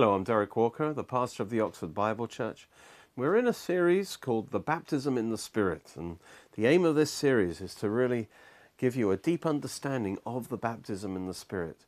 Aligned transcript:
Hello, 0.00 0.14
I'm 0.14 0.24
Derek 0.24 0.56
Walker, 0.56 0.94
the 0.94 1.04
pastor 1.04 1.42
of 1.42 1.50
the 1.50 1.60
Oxford 1.60 1.92
Bible 1.92 2.26
Church. 2.26 2.66
We're 3.16 3.36
in 3.36 3.46
a 3.46 3.52
series 3.52 4.16
called 4.16 4.50
The 4.50 4.58
Baptism 4.58 5.18
in 5.18 5.28
the 5.28 5.36
Spirit, 5.36 5.92
and 5.94 6.16
the 6.56 6.64
aim 6.64 6.86
of 6.86 6.94
this 6.94 7.10
series 7.10 7.60
is 7.60 7.74
to 7.74 7.90
really 7.90 8.26
give 8.78 8.96
you 8.96 9.10
a 9.10 9.18
deep 9.18 9.44
understanding 9.44 10.16
of 10.24 10.48
the 10.48 10.56
baptism 10.56 11.16
in 11.16 11.26
the 11.26 11.34
Spirit 11.34 11.84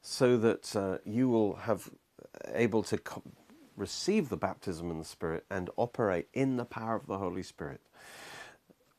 so 0.00 0.36
that 0.36 0.76
uh, 0.76 0.98
you 1.04 1.28
will 1.28 1.56
have 1.56 1.90
able 2.54 2.84
to 2.84 3.00
receive 3.76 4.28
the 4.28 4.36
baptism 4.36 4.88
in 4.92 5.00
the 5.00 5.04
Spirit 5.04 5.44
and 5.50 5.68
operate 5.76 6.28
in 6.32 6.58
the 6.58 6.64
power 6.64 6.94
of 6.94 7.08
the 7.08 7.18
Holy 7.18 7.42
Spirit. 7.42 7.80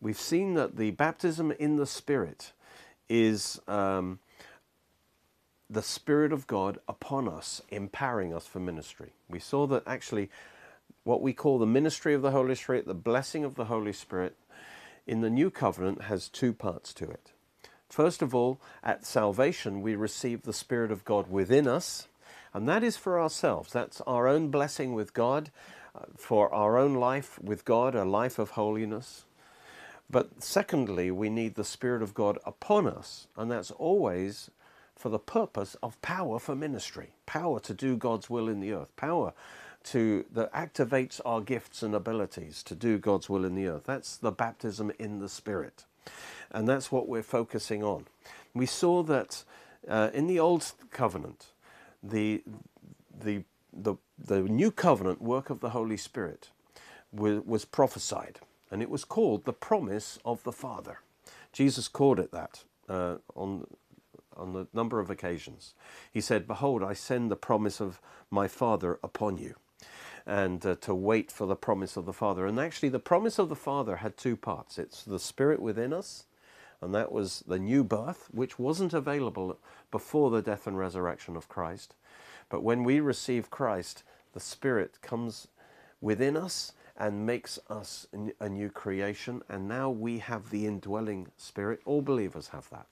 We've 0.01 0.19
seen 0.19 0.55
that 0.55 0.75
the 0.75 0.91
baptism 0.91 1.53
in 1.53 1.77
the 1.77 1.87
Spirit 1.87 2.51
is 3.07 3.61
um, 3.69 4.19
the 5.69 5.81
Spirit 5.81 6.31
of 6.31 6.47
God 6.47 6.79
upon 6.87 7.27
us, 7.27 7.61
empowering 7.69 8.33
us 8.33 8.45
for 8.45 8.59
ministry. 8.59 9.13
We 9.29 9.39
saw 9.39 9.67
that 9.67 9.83
actually 9.85 10.29
what 11.03 11.21
we 11.21 11.33
call 11.33 11.57
the 11.57 11.65
ministry 11.65 12.13
of 12.13 12.21
the 12.21 12.31
Holy 12.31 12.55
Spirit, 12.55 12.85
the 12.85 12.93
blessing 12.93 13.43
of 13.43 13.55
the 13.55 13.65
Holy 13.65 13.93
Spirit, 13.93 14.35
in 15.05 15.21
the 15.21 15.29
new 15.29 15.49
covenant 15.49 16.03
has 16.03 16.27
two 16.27 16.53
parts 16.53 16.93
to 16.93 17.09
it. 17.09 17.31
First 17.89 18.21
of 18.21 18.35
all, 18.35 18.59
at 18.83 19.05
salvation, 19.05 19.81
we 19.81 19.95
receive 19.95 20.41
the 20.41 20.53
Spirit 20.53 20.91
of 20.91 21.05
God 21.05 21.31
within 21.31 21.67
us, 21.67 22.07
and 22.53 22.67
that 22.67 22.83
is 22.83 22.97
for 22.97 23.19
ourselves. 23.19 23.71
That's 23.71 24.01
our 24.01 24.27
own 24.27 24.49
blessing 24.49 24.93
with 24.93 25.13
God, 25.13 25.49
uh, 25.95 26.05
for 26.17 26.53
our 26.53 26.77
own 26.77 26.95
life 26.95 27.39
with 27.41 27.63
God, 27.63 27.95
a 27.95 28.03
life 28.03 28.37
of 28.37 28.51
holiness. 28.51 29.23
But 30.09 30.43
secondly, 30.43 31.11
we 31.11 31.29
need 31.29 31.55
the 31.55 31.63
Spirit 31.63 32.01
of 32.01 32.13
God 32.13 32.37
upon 32.45 32.87
us, 32.87 33.27
and 33.37 33.49
that's 33.49 33.71
always 33.71 34.51
for 34.97 35.09
the 35.09 35.19
purpose 35.19 35.75
of 35.83 36.01
power 36.01 36.39
for 36.39 36.55
ministry, 36.55 37.11
power 37.25 37.59
to 37.61 37.73
do 37.73 37.97
God's 37.97 38.29
will 38.29 38.49
in 38.49 38.59
the 38.59 38.73
earth, 38.73 38.95
power 38.95 39.33
to 39.85 40.25
that 40.33 40.51
activates 40.53 41.21
our 41.25 41.41
gifts 41.41 41.83
and 41.83 41.95
abilities 41.95 42.63
to 42.63 42.75
do 42.75 42.97
God's 42.97 43.29
will 43.29 43.45
in 43.45 43.55
the 43.55 43.67
earth. 43.67 43.83
That's 43.85 44.17
the 44.17 44.31
baptism 44.31 44.91
in 44.99 45.19
the 45.19 45.29
Spirit, 45.29 45.85
and 46.51 46.67
that's 46.67 46.91
what 46.91 47.07
we're 47.07 47.23
focusing 47.23 47.83
on. 47.83 48.05
We 48.53 48.65
saw 48.65 49.03
that 49.03 49.43
uh, 49.87 50.09
in 50.13 50.27
the 50.27 50.39
Old 50.39 50.71
Covenant, 50.91 51.47
the 52.03 52.43
the 53.19 53.43
the 53.73 53.95
the 54.17 54.41
new 54.41 54.71
covenant 54.71 55.21
work 55.21 55.49
of 55.49 55.59
the 55.61 55.69
Holy 55.69 55.97
Spirit 55.97 56.49
was, 57.11 57.65
prophesied, 57.65 58.39
and 58.71 58.81
it 58.81 58.89
was 58.89 59.05
called 59.05 59.45
the 59.45 59.53
promise 59.53 60.19
of 60.25 60.43
the 60.43 60.51
Father. 60.51 60.99
Jesus 61.53 61.87
called 61.87 62.19
it 62.19 62.31
that 62.31 62.63
uh, 62.89 63.15
on 63.35 63.65
on 64.37 64.55
a 64.55 64.67
number 64.75 64.99
of 64.99 65.09
occasions. 65.09 65.73
He 66.11 66.21
said, 66.21 66.47
Behold, 66.47 66.83
I 66.83 66.93
send 66.93 67.29
the 67.31 67.35
promise 67.35 67.81
of 67.81 67.99
my 68.29 68.47
Father 68.47 68.99
upon 69.03 69.37
you, 69.37 69.55
and 70.25 70.65
uh, 70.65 70.75
to 70.81 70.93
wait 70.95 71.31
for 71.31 71.47
the 71.47 71.55
promise 71.55 71.97
of 71.97 72.05
the 72.05 72.13
Father. 72.13 72.45
And 72.45 72.59
actually, 72.59 72.89
the 72.89 72.99
promise 72.99 73.39
of 73.39 73.49
the 73.49 73.55
Father 73.55 73.97
had 73.97 74.17
two 74.17 74.35
parts 74.35 74.77
it's 74.77 75.03
the 75.03 75.19
Spirit 75.19 75.61
within 75.61 75.93
us, 75.93 76.25
and 76.81 76.93
that 76.93 77.11
was 77.11 77.43
the 77.47 77.59
new 77.59 77.83
birth, 77.83 78.27
which 78.31 78.59
wasn't 78.59 78.93
available 78.93 79.57
before 79.91 80.29
the 80.29 80.41
death 80.41 80.67
and 80.67 80.77
resurrection 80.77 81.35
of 81.35 81.49
Christ. 81.49 81.95
But 82.49 82.63
when 82.63 82.83
we 82.83 82.99
receive 82.99 83.49
Christ, 83.49 84.03
the 84.33 84.39
Spirit 84.39 85.01
comes 85.01 85.47
within 86.01 86.37
us 86.37 86.73
and 86.95 87.25
makes 87.25 87.59
us 87.69 88.07
a 88.39 88.49
new 88.49 88.69
creation, 88.69 89.41
and 89.49 89.67
now 89.67 89.89
we 89.89 90.17
have 90.19 90.49
the 90.49 90.65
indwelling 90.65 91.27
Spirit. 91.37 91.79
All 91.85 92.01
believers 92.01 92.49
have 92.49 92.69
that. 92.71 92.87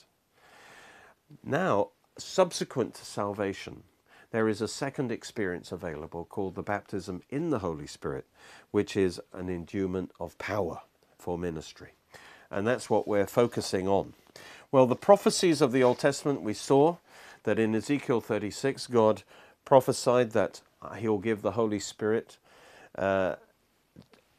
Now, 1.44 1.90
subsequent 2.18 2.96
to 2.96 3.06
salvation, 3.06 3.84
there 4.32 4.50
is 4.50 4.62
a 4.62 4.68
second 4.68 5.12
experience 5.12 5.72
available 5.72 6.26
called 6.26 6.56
the 6.56 6.64
baptism 6.64 7.22
in 7.30 7.50
the 7.50 7.60
Holy 7.60 7.88
Spirit, 7.88 8.26
which 8.72 8.98
is 8.98 9.22
an 9.34 9.50
endowment 9.50 10.12
of 10.20 10.38
power 10.38 10.82
for 11.18 11.38
ministry. 11.38 11.92
And 12.52 12.68
that's 12.68 12.90
what 12.90 13.08
we're 13.08 13.28
focusing 13.28 13.88
on. 13.88 14.14
Well, 14.72 14.86
the 14.86 14.96
prophecies 14.96 15.62
of 15.62 15.72
the 15.72 15.84
Old 15.84 16.00
Testament, 16.00 16.42
we 16.42 16.54
saw 16.54 16.98
that 17.44 17.60
in 17.60 17.76
Ezekiel 17.76 18.22
36, 18.22 18.88
God 18.88 19.24
prophesied 19.64 20.32
that 20.32 20.62
He'll 20.98 21.18
give 21.18 21.42
the 21.42 21.52
Holy 21.52 21.80
Spirit. 21.80 22.38
Uh, 22.98 23.36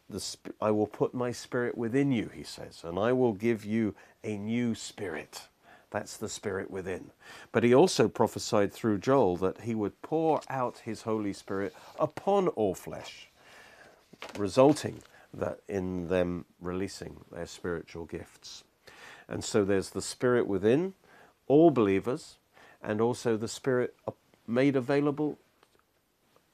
the, 0.08 0.36
I 0.60 0.70
will 0.70 0.86
put 0.86 1.14
my 1.14 1.32
spirit 1.32 1.76
within 1.76 2.12
you, 2.12 2.30
he 2.32 2.42
says, 2.42 2.82
and 2.84 2.98
I 2.98 3.12
will 3.12 3.32
give 3.32 3.64
you 3.64 3.94
a 4.22 4.36
new 4.36 4.74
spirit. 4.74 5.48
That's 5.96 6.18
the 6.18 6.28
Spirit 6.28 6.70
within. 6.70 7.10
But 7.52 7.64
he 7.64 7.74
also 7.74 8.06
prophesied 8.06 8.70
through 8.70 8.98
Joel 8.98 9.38
that 9.38 9.62
he 9.62 9.74
would 9.74 10.02
pour 10.02 10.42
out 10.50 10.82
his 10.84 11.00
Holy 11.00 11.32
Spirit 11.32 11.74
upon 11.98 12.48
all 12.48 12.74
flesh, 12.74 13.28
resulting 14.36 15.02
that 15.32 15.60
in 15.68 16.08
them 16.08 16.44
releasing 16.60 17.24
their 17.32 17.46
spiritual 17.46 18.04
gifts. 18.04 18.62
And 19.26 19.42
so 19.42 19.64
there's 19.64 19.88
the 19.88 20.02
Spirit 20.02 20.46
within 20.46 20.92
all 21.46 21.70
believers, 21.70 22.36
and 22.82 23.00
also 23.00 23.38
the 23.38 23.48
Spirit 23.48 23.94
made 24.46 24.76
available, 24.76 25.38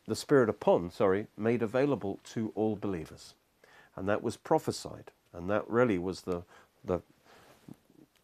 the 0.06 0.14
Spirit 0.14 0.48
upon, 0.50 0.92
sorry, 0.92 1.26
made 1.36 1.64
available 1.64 2.20
to 2.26 2.52
all 2.54 2.76
believers. 2.76 3.34
And 3.96 4.08
that 4.08 4.22
was 4.22 4.36
prophesied. 4.36 5.10
And 5.32 5.50
that 5.50 5.68
really 5.68 5.98
was 5.98 6.20
the, 6.20 6.44
the, 6.84 7.00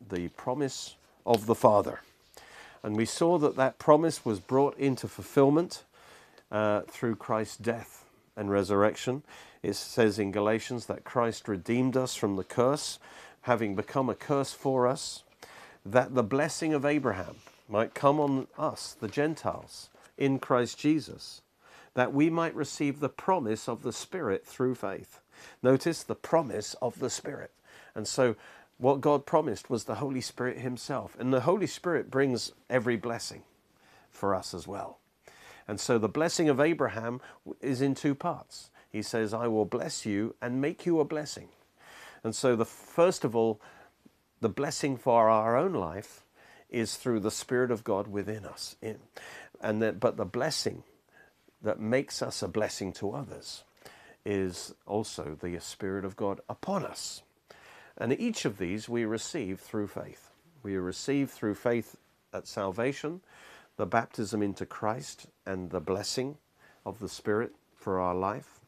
the 0.09 0.29
promise 0.29 0.95
of 1.29 1.47
the 1.47 1.55
Father. 1.55 2.01
And 2.83 2.97
we 2.97 3.05
saw 3.05 3.39
that 3.39 3.57
that 3.57 3.79
promise 3.79 4.25
was 4.25 4.41
brought 4.41 4.77
into 4.79 5.07
fulfillment 5.07 5.85
uh, 6.51 6.81
through 6.89 7.17
Christ's 7.17 7.59
death 7.59 8.07
and 8.35 8.51
resurrection. 8.51 9.23
It 9.63 9.75
says 9.75 10.19
in 10.19 10.33
Galatians 10.33 10.87
that 10.87 11.05
Christ 11.05 11.47
redeemed 11.47 11.97
us 11.97 12.15
from 12.15 12.37
the 12.37 12.45
curse, 12.45 12.99
having 13.43 13.75
become 13.75 14.09
a 14.09 14.15
curse 14.15 14.53
for 14.53 14.87
us, 14.87 15.23
that 15.85 16.15
the 16.15 16.23
blessing 16.23 16.73
of 16.73 16.87
Abraham 16.87 17.37
might 17.69 17.95
come 17.95 18.19
on 18.19 18.47
us, 18.57 18.97
the 18.99 19.09
Gentiles, 19.09 19.91
in 20.17 20.39
Christ 20.39 20.79
Jesus, 20.79 21.43
that 21.95 22.15
we 22.15 22.31
might 22.31 22.55
receive 22.55 23.01
the 23.01 23.09
promise 23.09 23.69
of 23.69 23.83
the 23.83 23.93
Spirit 23.93 24.47
through 24.47 24.77
faith. 24.77 25.21
Notice 25.63 26.03
the 26.03 26.15
promise 26.15 26.75
of 26.81 27.01
the 27.01 27.11
Spirit. 27.11 27.51
And 27.95 28.07
so 28.07 28.37
what 28.79 29.01
God 29.01 29.27
promised 29.27 29.69
was 29.69 29.85
the 29.85 29.97
Holy 29.97 30.21
Spirit 30.21 30.59
Himself. 30.59 31.17
And 31.19 31.33
the 31.33 31.41
Holy 31.41 31.67
Spirit 31.67 32.11
brings 32.11 32.53
every 32.71 32.97
blessing 32.97 33.43
for 34.11 34.35
us 34.35 34.55
as 34.55 34.67
well. 34.67 34.99
And 35.67 35.79
so 35.79 35.99
the 35.99 36.09
blessing 36.09 36.49
of 36.49 36.61
Abraham 36.61 37.21
is 37.61 37.83
in 37.83 37.95
two 37.95 38.15
parts. 38.15 38.71
He 38.91 39.03
says, 39.03 39.35
I 39.35 39.49
will 39.49 39.67
bless 39.67 40.07
you 40.07 40.35
and 40.41 40.61
make 40.61 40.87
you 40.87 40.99
a 41.01 41.05
blessing. 41.05 41.49
And 42.25 42.35
so, 42.35 42.57
the 42.57 42.65
first 42.65 43.25
of 43.25 43.37
all, 43.37 43.61
the 44.41 44.49
blessing 44.49 44.97
for 44.97 45.29
our 45.29 45.57
own 45.57 45.73
life 45.73 46.25
is 46.71 46.97
through 46.97 47.21
the 47.21 47.31
Spirit 47.31 47.71
of 47.71 47.85
God 47.85 48.09
within 48.09 48.45
us. 48.45 48.77
And 49.61 49.83
that, 49.83 50.01
but 50.01 50.17
the 50.17 50.25
blessing 50.25 50.83
that 51.63 51.81
makes 51.81 52.23
us 52.23 52.43
a 52.43 52.49
blessing 52.49 52.93
to 52.95 53.13
others 53.13 53.65
is 54.25 54.75
also 54.87 55.37
the 55.41 55.59
Spirit 55.61 56.05
of 56.05 56.17
God 56.17 56.41
upon 56.49 56.85
us. 56.85 57.23
And 57.99 58.19
each 58.19 58.45
of 58.45 58.59
these 58.59 58.89
we 58.89 59.05
receive 59.05 59.61
through 59.61 59.89
faith. 59.89 60.31
We 60.63 60.77
receive 60.77 61.31
through 61.31 61.55
faith 61.55 61.97
at 62.33 62.47
salvation, 62.47 63.21
the 63.77 63.87
baptism 63.87 64.43
into 64.43 64.65
Christ, 64.65 65.27
and 65.45 65.71
the 65.71 65.81
blessing 65.81 66.37
of 66.87 67.01
the 67.01 67.09
Spirit 67.09 67.53
for 67.77 68.01
our 68.01 68.15
life. 68.15 68.61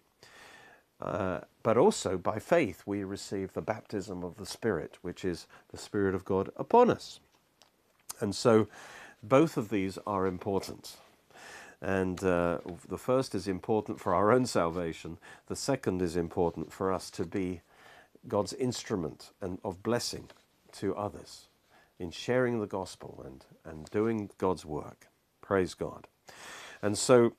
Uh, 1.00 1.40
but 1.62 1.76
also 1.76 2.18
by 2.18 2.38
faith, 2.38 2.82
we 2.84 3.04
receive 3.04 3.52
the 3.52 3.62
baptism 3.62 4.22
of 4.22 4.36
the 4.36 4.46
Spirit, 4.46 4.98
which 5.02 5.24
is 5.24 5.46
the 5.70 5.78
Spirit 5.78 6.14
of 6.14 6.24
God 6.24 6.50
upon 6.56 6.90
us. 6.90 7.20
And 8.20 8.34
so 8.34 8.68
both 9.22 9.56
of 9.56 9.70
these 9.70 9.98
are 10.06 10.26
important. 10.26 10.96
And 11.80 12.22
uh, 12.22 12.58
the 12.88 12.98
first 12.98 13.34
is 13.34 13.48
important 13.48 14.00
for 14.00 14.14
our 14.14 14.30
own 14.32 14.44
salvation, 14.44 15.16
the 15.46 15.56
second 15.56 16.02
is 16.02 16.16
important 16.16 16.72
for 16.72 16.92
us 16.92 17.10
to 17.12 17.24
be 17.24 17.62
God's 18.28 18.52
instrument 18.54 19.30
and 19.40 19.58
of 19.64 19.82
blessing 19.82 20.28
to 20.72 20.94
others 20.94 21.48
in 21.98 22.10
sharing 22.10 22.60
the 22.60 22.66
gospel 22.66 23.22
and, 23.24 23.44
and 23.64 23.90
doing 23.90 24.30
God's 24.38 24.64
work. 24.64 25.08
Praise 25.42 25.74
God. 25.74 26.06
And 26.82 26.96
so 26.96 27.34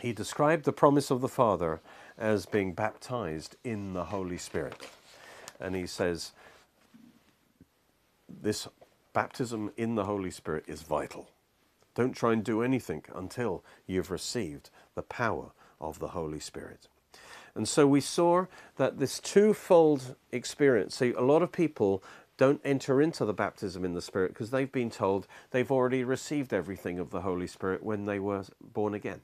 he 0.00 0.12
described 0.12 0.64
the 0.64 0.72
promise 0.72 1.10
of 1.10 1.20
the 1.20 1.28
Father 1.28 1.80
as 2.16 2.46
being 2.46 2.72
baptized 2.72 3.56
in 3.62 3.92
the 3.92 4.06
Holy 4.06 4.38
Spirit. 4.38 4.88
And 5.60 5.74
he 5.74 5.86
says, 5.86 6.32
this 8.28 8.68
baptism 9.12 9.72
in 9.76 9.94
the 9.94 10.04
Holy 10.04 10.30
Spirit 10.30 10.64
is 10.66 10.82
vital. 10.82 11.28
Don't 11.94 12.12
try 12.12 12.32
and 12.32 12.44
do 12.44 12.62
anything 12.62 13.02
until 13.14 13.64
you've 13.86 14.10
received 14.10 14.70
the 14.94 15.02
power 15.02 15.50
of 15.80 15.98
the 15.98 16.08
Holy 16.08 16.40
Spirit. 16.40 16.88
And 17.58 17.68
so 17.68 17.88
we 17.88 18.00
saw 18.00 18.46
that 18.76 19.00
this 19.00 19.18
twofold 19.18 20.14
experience, 20.30 20.94
see, 20.94 21.12
a 21.12 21.22
lot 21.22 21.42
of 21.42 21.50
people 21.50 22.04
don't 22.36 22.60
enter 22.64 23.02
into 23.02 23.24
the 23.24 23.32
baptism 23.32 23.84
in 23.84 23.94
the 23.94 24.00
Spirit 24.00 24.28
because 24.28 24.50
they've 24.50 24.70
been 24.70 24.90
told 24.90 25.26
they've 25.50 25.72
already 25.72 26.04
received 26.04 26.54
everything 26.54 27.00
of 27.00 27.10
the 27.10 27.22
Holy 27.22 27.48
Spirit 27.48 27.82
when 27.82 28.06
they 28.06 28.20
were 28.20 28.44
born 28.60 28.94
again. 28.94 29.22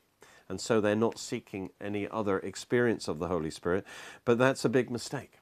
And 0.48 0.60
so 0.60 0.80
they're 0.80 0.96
not 0.96 1.16
seeking 1.16 1.70
any 1.80 2.08
other 2.08 2.40
experience 2.40 3.06
of 3.06 3.20
the 3.20 3.28
Holy 3.28 3.52
Spirit. 3.52 3.86
But 4.24 4.36
that's 4.36 4.64
a 4.64 4.68
big 4.68 4.90
mistake. 4.90 5.34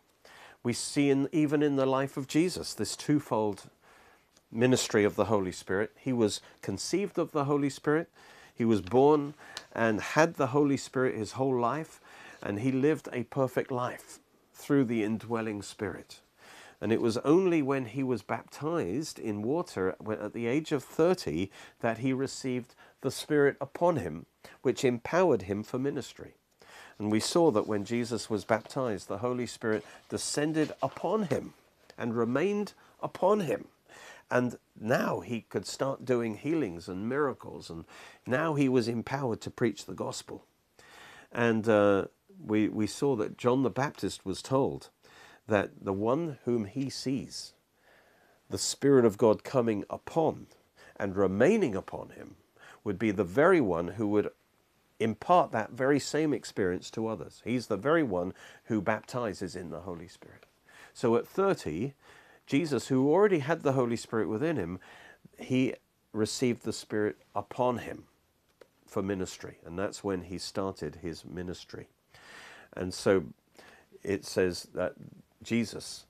We 0.62 0.74
see 0.74 1.08
in, 1.08 1.30
even 1.32 1.62
in 1.62 1.76
the 1.76 1.86
life 1.86 2.18
of 2.18 2.26
Jesus 2.26 2.74
this 2.74 2.94
twofold 2.94 3.70
ministry 4.50 5.02
of 5.02 5.16
the 5.16 5.24
Holy 5.24 5.50
Spirit. 5.52 5.92
He 5.98 6.12
was 6.12 6.42
conceived 6.60 7.18
of 7.18 7.32
the 7.32 7.44
Holy 7.44 7.70
Spirit, 7.70 8.10
he 8.54 8.66
was 8.66 8.82
born 8.82 9.32
and 9.74 10.00
had 10.00 10.34
the 10.34 10.48
Holy 10.48 10.76
Spirit 10.76 11.16
his 11.16 11.32
whole 11.32 11.58
life, 11.58 12.01
and 12.42 12.60
he 12.60 12.72
lived 12.72 13.08
a 13.12 13.24
perfect 13.24 13.70
life 13.70 14.18
through 14.52 14.84
the 14.84 15.02
indwelling 15.02 15.62
Spirit. 15.62 16.20
And 16.80 16.92
it 16.92 17.00
was 17.00 17.16
only 17.18 17.62
when 17.62 17.84
he 17.86 18.02
was 18.02 18.22
baptized 18.22 19.18
in 19.18 19.42
water 19.42 19.94
at 20.10 20.32
the 20.32 20.46
age 20.46 20.72
of 20.72 20.82
30 20.82 21.50
that 21.80 21.98
he 21.98 22.12
received 22.12 22.74
the 23.02 23.10
Spirit 23.10 23.56
upon 23.60 23.96
him, 23.96 24.26
which 24.62 24.84
empowered 24.84 25.42
him 25.42 25.62
for 25.62 25.78
ministry. 25.78 26.34
And 26.98 27.10
we 27.10 27.20
saw 27.20 27.50
that 27.52 27.68
when 27.68 27.84
Jesus 27.84 28.28
was 28.28 28.44
baptized, 28.44 29.08
the 29.08 29.18
Holy 29.18 29.46
Spirit 29.46 29.84
descended 30.08 30.72
upon 30.82 31.24
him 31.24 31.54
and 31.96 32.16
remained 32.16 32.72
upon 33.00 33.40
him. 33.40 33.66
And 34.30 34.56
now 34.80 35.20
he 35.20 35.42
could 35.42 35.66
start 35.66 36.04
doing 36.04 36.36
healings 36.36 36.88
and 36.88 37.08
miracles, 37.08 37.70
and 37.70 37.84
now 38.26 38.54
he 38.54 38.68
was 38.68 38.88
empowered 38.88 39.40
to 39.42 39.50
preach 39.50 39.84
the 39.84 39.94
gospel. 39.94 40.44
And 41.30 41.68
uh, 41.68 42.06
we, 42.40 42.68
we 42.68 42.86
saw 42.86 43.16
that 43.16 43.38
John 43.38 43.62
the 43.62 43.70
Baptist 43.70 44.24
was 44.24 44.42
told 44.42 44.90
that 45.46 45.84
the 45.84 45.92
one 45.92 46.38
whom 46.44 46.66
he 46.66 46.88
sees, 46.88 47.54
the 48.48 48.58
Spirit 48.58 49.04
of 49.04 49.18
God 49.18 49.44
coming 49.44 49.84
upon 49.90 50.46
and 50.96 51.16
remaining 51.16 51.74
upon 51.74 52.10
him, 52.10 52.36
would 52.84 52.98
be 52.98 53.10
the 53.10 53.24
very 53.24 53.60
one 53.60 53.88
who 53.88 54.08
would 54.08 54.30
impart 54.98 55.52
that 55.52 55.70
very 55.70 55.98
same 55.98 56.32
experience 56.32 56.90
to 56.90 57.06
others. 57.08 57.42
He's 57.44 57.66
the 57.66 57.76
very 57.76 58.02
one 58.02 58.34
who 58.64 58.80
baptizes 58.80 59.56
in 59.56 59.70
the 59.70 59.80
Holy 59.80 60.08
Spirit. 60.08 60.46
So 60.94 61.16
at 61.16 61.26
30, 61.26 61.94
Jesus, 62.46 62.88
who 62.88 63.10
already 63.10 63.40
had 63.40 63.62
the 63.62 63.72
Holy 63.72 63.96
Spirit 63.96 64.28
within 64.28 64.56
him, 64.56 64.78
he 65.38 65.74
received 66.12 66.64
the 66.64 66.72
Spirit 66.72 67.16
upon 67.34 67.78
him 67.78 68.04
for 68.86 69.02
ministry. 69.02 69.58
And 69.64 69.78
that's 69.78 70.04
when 70.04 70.22
he 70.22 70.38
started 70.38 70.96
his 70.96 71.24
ministry. 71.24 71.88
And 72.76 72.92
so 72.92 73.24
it 74.02 74.24
says 74.24 74.68
that 74.74 74.94
Jesus 75.42 76.06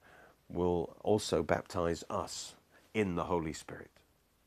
will 0.49 0.97
also 1.03 1.43
baptize 1.43 2.05
us 2.11 2.55
in 2.95 3.15
the 3.15 3.25
Holy 3.25 3.53
Spirit. 3.53 3.91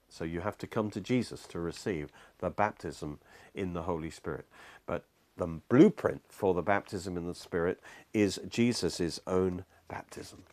So 0.09 0.23
you 0.23 0.41
have 0.41 0.57
to 0.59 0.67
come 0.67 0.89
to 0.91 1.01
Jesus 1.01 1.45
to 1.47 1.59
receive 1.59 2.09
the 2.39 2.49
baptism 2.49 3.19
in 3.53 3.73
the 3.73 3.81
Holy 3.83 4.09
Spirit. 4.09 4.45
But 4.85 5.03
the 5.35 5.47
blueprint 5.47 6.21
for 6.29 6.53
the 6.53 6.61
baptism 6.61 7.17
in 7.17 7.27
the 7.27 7.35
Spirit 7.35 7.81
is 8.13 8.39
Jesus' 8.47 9.19
own 9.27 9.65
baptism. 9.87 10.43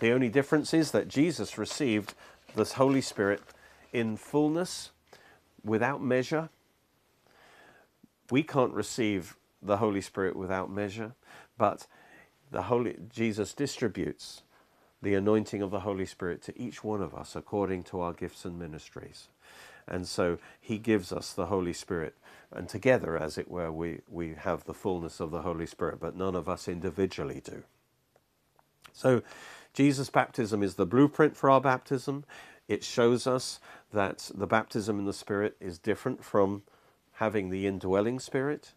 The 0.00 0.10
only 0.10 0.28
difference 0.28 0.74
is 0.74 0.90
that 0.90 1.06
Jesus 1.06 1.56
received 1.56 2.14
the 2.54 2.64
Holy 2.64 3.00
Spirit 3.00 3.42
in 3.92 4.16
fullness, 4.16 4.90
without 5.64 6.02
measure. 6.02 6.48
We 8.30 8.42
can't 8.42 8.72
receive 8.72 9.36
the 9.62 9.78
Holy 9.78 10.00
Spirit 10.00 10.36
without 10.36 10.70
measure, 10.70 11.12
but 11.56 11.86
the 12.50 12.62
Holy 12.62 12.96
Jesus 13.08 13.54
distributes 13.54 14.42
the 15.00 15.14
anointing 15.14 15.62
of 15.62 15.70
the 15.70 15.80
Holy 15.80 16.06
Spirit 16.06 16.42
to 16.42 16.58
each 16.60 16.84
one 16.84 17.02
of 17.02 17.14
us 17.14 17.34
according 17.34 17.82
to 17.84 18.00
our 18.00 18.12
gifts 18.12 18.44
and 18.44 18.58
ministries. 18.58 19.28
And 19.88 20.06
so 20.06 20.38
he 20.60 20.78
gives 20.78 21.12
us 21.12 21.32
the 21.32 21.46
Holy 21.46 21.72
Spirit. 21.72 22.14
And 22.52 22.68
together, 22.68 23.16
as 23.16 23.36
it 23.36 23.50
were, 23.50 23.72
we, 23.72 24.00
we 24.08 24.34
have 24.34 24.64
the 24.64 24.74
fullness 24.74 25.18
of 25.18 25.30
the 25.30 25.42
Holy 25.42 25.66
Spirit, 25.66 25.98
but 26.00 26.16
none 26.16 26.36
of 26.36 26.48
us 26.48 26.68
individually 26.68 27.42
do. 27.44 27.64
So 28.92 29.22
Jesus' 29.72 30.10
baptism 30.10 30.62
is 30.62 30.74
the 30.74 30.86
blueprint 30.86 31.36
for 31.36 31.50
our 31.50 31.60
baptism. 31.60 32.24
It 32.68 32.84
shows 32.84 33.26
us 33.26 33.58
that 33.92 34.30
the 34.34 34.46
baptism 34.46 34.98
in 34.98 35.04
the 35.06 35.12
Spirit 35.12 35.56
is 35.60 35.78
different 35.78 36.22
from 36.22 36.62
having 37.14 37.50
the 37.50 37.66
indwelling 37.66 38.20
Spirit. 38.20 38.72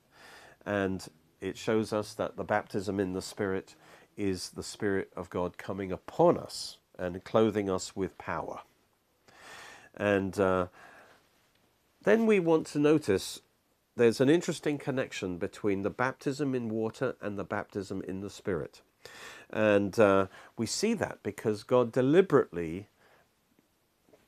And 0.66 1.06
it 1.42 1.58
shows 1.58 1.94
us 1.94 2.14
that 2.16 2.38
the 2.38 2.44
baptism 2.44 3.00
in 3.00 3.14
the 3.14 3.22
Spirit 3.22 3.76
is 4.18 4.50
the 4.50 4.64
Spirit 4.64 5.12
of 5.16 5.30
God 5.30 5.58
coming 5.58 5.92
upon 5.92 6.38
us 6.38 6.78
and 6.98 7.24
clothing 7.24 7.70
us 7.70 7.96
with 7.96 8.18
power. 8.18 8.62
And 9.96 10.40
uh, 10.40 10.68
then 12.04 12.26
we 12.26 12.40
want 12.40 12.68
to 12.68 12.80
notice 12.80 13.42
there's 13.96 14.20
an 14.20 14.30
interesting 14.30 14.78
connection 14.78 15.38
between 15.38 15.84
the 15.84 15.90
baptism 15.90 16.54
in 16.54 16.70
water 16.70 17.16
and 17.22 17.38
the 17.38 17.44
baptism 17.44 18.02
in 18.02 18.22
the 18.22 18.30
Spirit. 18.30 18.82
And 19.50 19.98
uh, 20.00 20.28
we 20.58 20.66
see 20.66 20.94
that 20.96 21.20
because 21.24 21.64
God 21.64 21.92
deliberately 21.92 22.88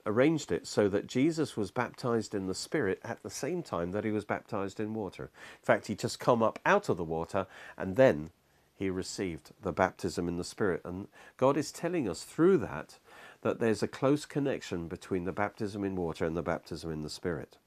arranged 0.07 0.51
it 0.51 0.65
so 0.65 0.87
that 0.89 1.05
Jesus 1.05 1.55
was 1.55 1.69
baptized 1.69 2.33
in 2.33 2.47
the 2.47 2.55
Spirit 2.55 2.99
at 3.03 3.21
the 3.21 3.29
same 3.29 3.61
time 3.61 3.91
that 3.91 4.05
he 4.05 4.11
was 4.11 4.25
baptized 4.25 4.79
in 4.79 4.93
water. 4.93 5.25
In 5.25 5.65
fact, 5.65 5.87
he 5.87 5.95
just 5.95 6.19
come 6.19 6.41
up 6.41 6.59
out 6.65 6.89
of 6.89 6.97
the 6.97 7.03
water 7.03 7.45
and 7.77 7.95
then 7.95 8.31
he 8.75 8.89
received 8.89 9.51
the 9.61 9.73
baptism 9.73 10.27
in 10.27 10.37
the 10.37 10.43
Spirit. 10.43 10.81
And 10.85 11.07
God 11.35 11.57
is 11.57 11.71
telling 11.71 12.07
us 12.07 12.23
through 12.23 12.57
that 12.59 12.97
that 13.41 13.59
there's 13.59 13.83
a 13.83 13.87
close 13.87 14.25
connection 14.25 14.87
between 14.87 15.25
the 15.25 15.31
baptism 15.31 15.83
in 15.83 15.95
water 15.95 16.25
and 16.25 16.35
the 16.35 16.41
baptism 16.41 16.91
in 16.91 17.03
the 17.03 17.09
Spirit. 17.09 17.57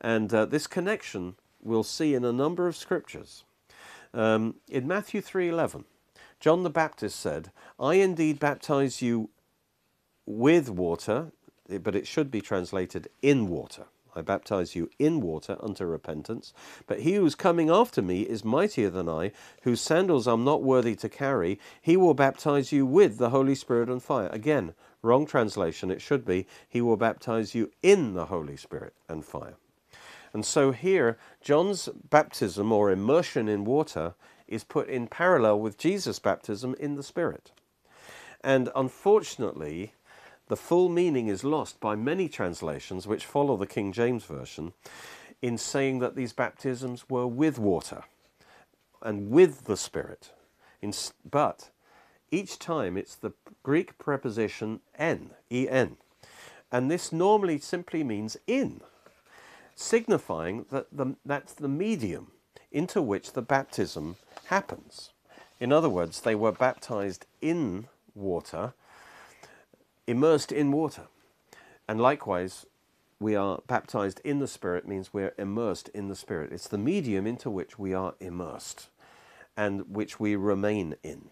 And 0.00 0.32
uh, 0.32 0.46
this 0.46 0.66
connection 0.66 1.36
we'll 1.62 1.82
see 1.82 2.14
in 2.14 2.24
a 2.24 2.32
number 2.32 2.68
of 2.68 2.76
scriptures. 2.76 3.44
Um, 4.14 4.56
in 4.68 4.86
Matthew 4.86 5.20
3:11, 5.20 5.84
John 6.38 6.62
the 6.62 6.70
Baptist 6.70 7.18
said, 7.18 7.50
I 7.78 7.94
indeed 7.94 8.38
baptize 8.38 9.02
you 9.02 9.30
with 10.24 10.70
water, 10.70 11.32
but 11.82 11.94
it 11.96 12.06
should 12.06 12.30
be 12.30 12.40
translated 12.40 13.08
in 13.22 13.48
water. 13.48 13.86
I 14.16 14.22
baptize 14.22 14.74
you 14.74 14.88
in 14.98 15.20
water 15.20 15.56
unto 15.60 15.84
repentance. 15.84 16.54
But 16.86 17.00
he 17.00 17.14
who 17.14 17.26
is 17.26 17.34
coming 17.34 17.68
after 17.68 18.00
me 18.00 18.22
is 18.22 18.44
mightier 18.44 18.88
than 18.88 19.10
I, 19.10 19.32
whose 19.62 19.80
sandals 19.82 20.26
I'm 20.26 20.42
not 20.42 20.62
worthy 20.62 20.96
to 20.96 21.08
carry. 21.08 21.60
He 21.82 21.98
will 21.98 22.14
baptize 22.14 22.72
you 22.72 22.86
with 22.86 23.18
the 23.18 23.30
Holy 23.30 23.54
Spirit 23.54 23.90
and 23.90 24.02
fire. 24.02 24.28
Again, 24.32 24.72
wrong 25.02 25.26
translation. 25.26 25.90
It 25.90 26.00
should 26.00 26.24
be, 26.24 26.46
He 26.66 26.80
will 26.80 26.96
baptize 26.96 27.54
you 27.54 27.70
in 27.82 28.14
the 28.14 28.26
Holy 28.26 28.56
Spirit 28.56 28.94
and 29.06 29.22
fire. 29.24 29.56
And 30.32 30.44
so 30.44 30.72
here, 30.72 31.18
John's 31.42 31.88
baptism 32.08 32.72
or 32.72 32.90
immersion 32.90 33.48
in 33.48 33.64
water 33.64 34.14
is 34.48 34.64
put 34.64 34.88
in 34.88 35.08
parallel 35.08 35.60
with 35.60 35.78
Jesus' 35.78 36.18
baptism 36.18 36.74
in 36.78 36.94
the 36.94 37.02
Spirit. 37.02 37.52
And 38.42 38.70
unfortunately, 38.74 39.94
the 40.48 40.56
full 40.56 40.88
meaning 40.88 41.28
is 41.28 41.44
lost 41.44 41.80
by 41.80 41.96
many 41.96 42.28
translations 42.28 43.06
which 43.06 43.26
follow 43.26 43.56
the 43.56 43.66
King 43.66 43.92
James 43.92 44.24
Version 44.24 44.72
in 45.42 45.58
saying 45.58 45.98
that 45.98 46.16
these 46.16 46.32
baptisms 46.32 47.08
were 47.08 47.26
with 47.26 47.58
water 47.58 48.04
and 49.02 49.30
with 49.30 49.64
the 49.64 49.76
Spirit. 49.76 50.32
In, 50.80 50.92
but 51.28 51.70
each 52.30 52.58
time 52.58 52.96
it's 52.96 53.14
the 53.14 53.32
Greek 53.62 53.98
preposition 53.98 54.80
en, 54.98 55.30
en. 55.50 55.96
And 56.72 56.90
this 56.90 57.12
normally 57.12 57.58
simply 57.58 58.02
means 58.02 58.36
in, 58.46 58.80
signifying 59.74 60.66
that 60.70 60.86
the, 60.90 61.16
that's 61.24 61.52
the 61.52 61.68
medium 61.68 62.32
into 62.72 63.00
which 63.00 63.32
the 63.32 63.42
baptism 63.42 64.16
happens. 64.46 65.10
In 65.60 65.72
other 65.72 65.88
words, 65.88 66.20
they 66.20 66.34
were 66.34 66.52
baptized 66.52 67.26
in 67.40 67.88
water, 68.14 68.74
immersed 70.06 70.52
in 70.52 70.72
water. 70.72 71.08
And 71.88 72.00
likewise, 72.00 72.66
we 73.18 73.34
are 73.34 73.60
baptized 73.66 74.20
in 74.24 74.40
the 74.40 74.48
Spirit 74.48 74.86
means 74.86 75.12
we're 75.12 75.34
immersed 75.38 75.88
in 75.90 76.08
the 76.08 76.16
Spirit. 76.16 76.52
It's 76.52 76.68
the 76.68 76.78
medium 76.78 77.26
into 77.26 77.50
which 77.50 77.78
we 77.78 77.94
are 77.94 78.14
immersed 78.20 78.88
and 79.56 79.94
which 79.94 80.20
we 80.20 80.36
remain 80.36 80.96
in. 81.02 81.30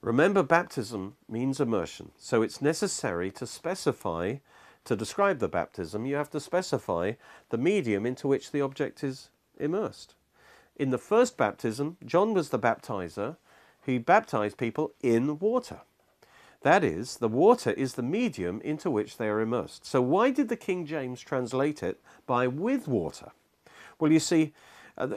Remember, 0.00 0.42
baptism 0.42 1.16
means 1.28 1.58
immersion, 1.58 2.12
so 2.16 2.42
it's 2.42 2.62
necessary 2.62 3.30
to 3.32 3.46
specify, 3.46 4.36
to 4.84 4.94
describe 4.94 5.40
the 5.40 5.48
baptism, 5.48 6.06
you 6.06 6.14
have 6.14 6.30
to 6.30 6.38
specify 6.38 7.12
the 7.48 7.58
medium 7.58 8.06
into 8.06 8.28
which 8.28 8.52
the 8.52 8.60
object 8.60 9.02
is 9.02 9.30
immersed. 9.58 10.14
In 10.76 10.90
the 10.90 10.98
first 10.98 11.36
baptism, 11.36 11.96
John 12.04 12.34
was 12.34 12.50
the 12.50 12.58
baptizer 12.58 13.36
who 13.82 13.98
baptized 13.98 14.58
people 14.58 14.92
in 15.02 15.40
water. 15.40 15.80
That 16.62 16.82
is, 16.82 17.18
the 17.18 17.28
water 17.28 17.70
is 17.70 17.94
the 17.94 18.02
medium 18.02 18.60
into 18.62 18.90
which 18.90 19.16
they 19.18 19.28
are 19.28 19.40
immersed. 19.40 19.86
So, 19.86 20.00
why 20.02 20.30
did 20.30 20.48
the 20.48 20.56
King 20.56 20.86
James 20.86 21.20
translate 21.20 21.82
it 21.82 22.00
by 22.26 22.46
with 22.48 22.88
water? 22.88 23.30
Well, 23.98 24.12
you 24.12 24.20
see, 24.20 24.52
uh, 24.98 25.08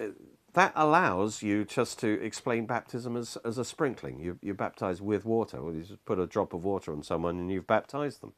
that 0.54 0.74
allows 0.76 1.42
you 1.42 1.64
just 1.66 2.00
to 2.00 2.22
explain 2.22 2.66
baptism 2.66 3.16
as, 3.16 3.38
as 3.46 3.58
a 3.58 3.66
sprinkling. 3.66 4.20
You, 4.20 4.38
you 4.42 4.54
baptize 4.54 5.02
with 5.02 5.26
water, 5.26 5.58
you 5.58 5.84
just 5.84 6.04
put 6.06 6.20
a 6.20 6.26
drop 6.26 6.54
of 6.54 6.64
water 6.64 6.92
on 6.92 7.04
someone 7.04 7.38
and 7.38 7.52
you've 7.52 7.68
baptized 7.68 8.22
them. 8.22 8.34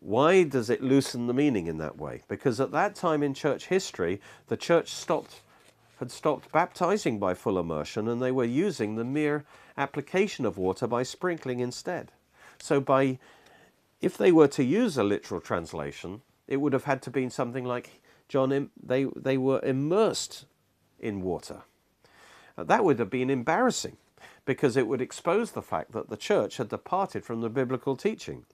Why 0.00 0.44
does 0.44 0.70
it 0.70 0.82
loosen 0.82 1.26
the 1.26 1.34
meaning 1.34 1.66
in 1.66 1.78
that 1.78 1.98
way? 1.98 2.22
Because 2.26 2.58
at 2.58 2.72
that 2.72 2.94
time 2.94 3.22
in 3.22 3.34
church 3.34 3.66
history, 3.66 4.20
the 4.48 4.56
church 4.56 4.92
stopped, 4.92 5.42
had 6.00 6.10
stopped 6.10 6.50
baptizing 6.50 7.18
by 7.18 7.34
full 7.34 7.58
immersion 7.58 8.08
and 8.08 8.20
they 8.20 8.32
were 8.32 8.44
using 8.44 8.96
the 8.96 9.04
mere 9.04 9.44
application 9.76 10.44
of 10.44 10.58
water 10.58 10.86
by 10.86 11.02
sprinkling 11.02 11.60
instead. 11.60 12.10
So 12.58 12.80
by 12.80 13.18
if 14.00 14.16
they 14.16 14.32
were 14.32 14.48
to 14.48 14.64
use 14.64 14.96
a 14.96 15.04
literal 15.04 15.40
translation, 15.40 16.22
it 16.48 16.56
would 16.56 16.72
have 16.72 16.84
had 16.84 17.02
to 17.02 17.10
be 17.10 17.28
something 17.28 17.64
like 17.64 18.00
John, 18.28 18.70
they, 18.82 19.04
they 19.14 19.36
were 19.36 19.60
immersed 19.62 20.46
in 20.98 21.20
water. 21.20 21.62
Uh, 22.56 22.64
that 22.64 22.84
would 22.84 22.98
have 22.98 23.10
been 23.10 23.28
embarrassing 23.28 23.96
because 24.46 24.76
it 24.76 24.86
would 24.86 25.00
expose 25.00 25.52
the 25.52 25.62
fact 25.62 25.92
that 25.92 26.08
the 26.08 26.16
church 26.16 26.56
had 26.56 26.68
departed 26.70 27.24
from 27.24 27.40
the 27.40 27.50
biblical 27.50 27.96
teaching. 27.96 28.46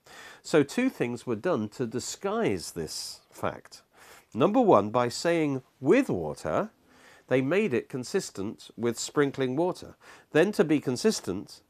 So, 0.42 0.62
two 0.62 0.88
things 0.90 1.26
were 1.26 1.36
done 1.36 1.68
to 1.70 1.86
disguise 1.86 2.72
this 2.72 3.20
fact. 3.30 3.82
Number 4.34 4.60
one, 4.60 4.90
by 4.90 5.08
saying 5.08 5.62
with 5.80 6.08
water, 6.08 6.70
they 7.28 7.40
made 7.40 7.74
it 7.74 7.88
consistent 7.88 8.70
with 8.76 8.98
sprinkling 8.98 9.56
water. 9.56 9.96
Then, 10.32 10.52
to 10.52 10.64
be 10.64 10.80
consistent, 10.80 11.60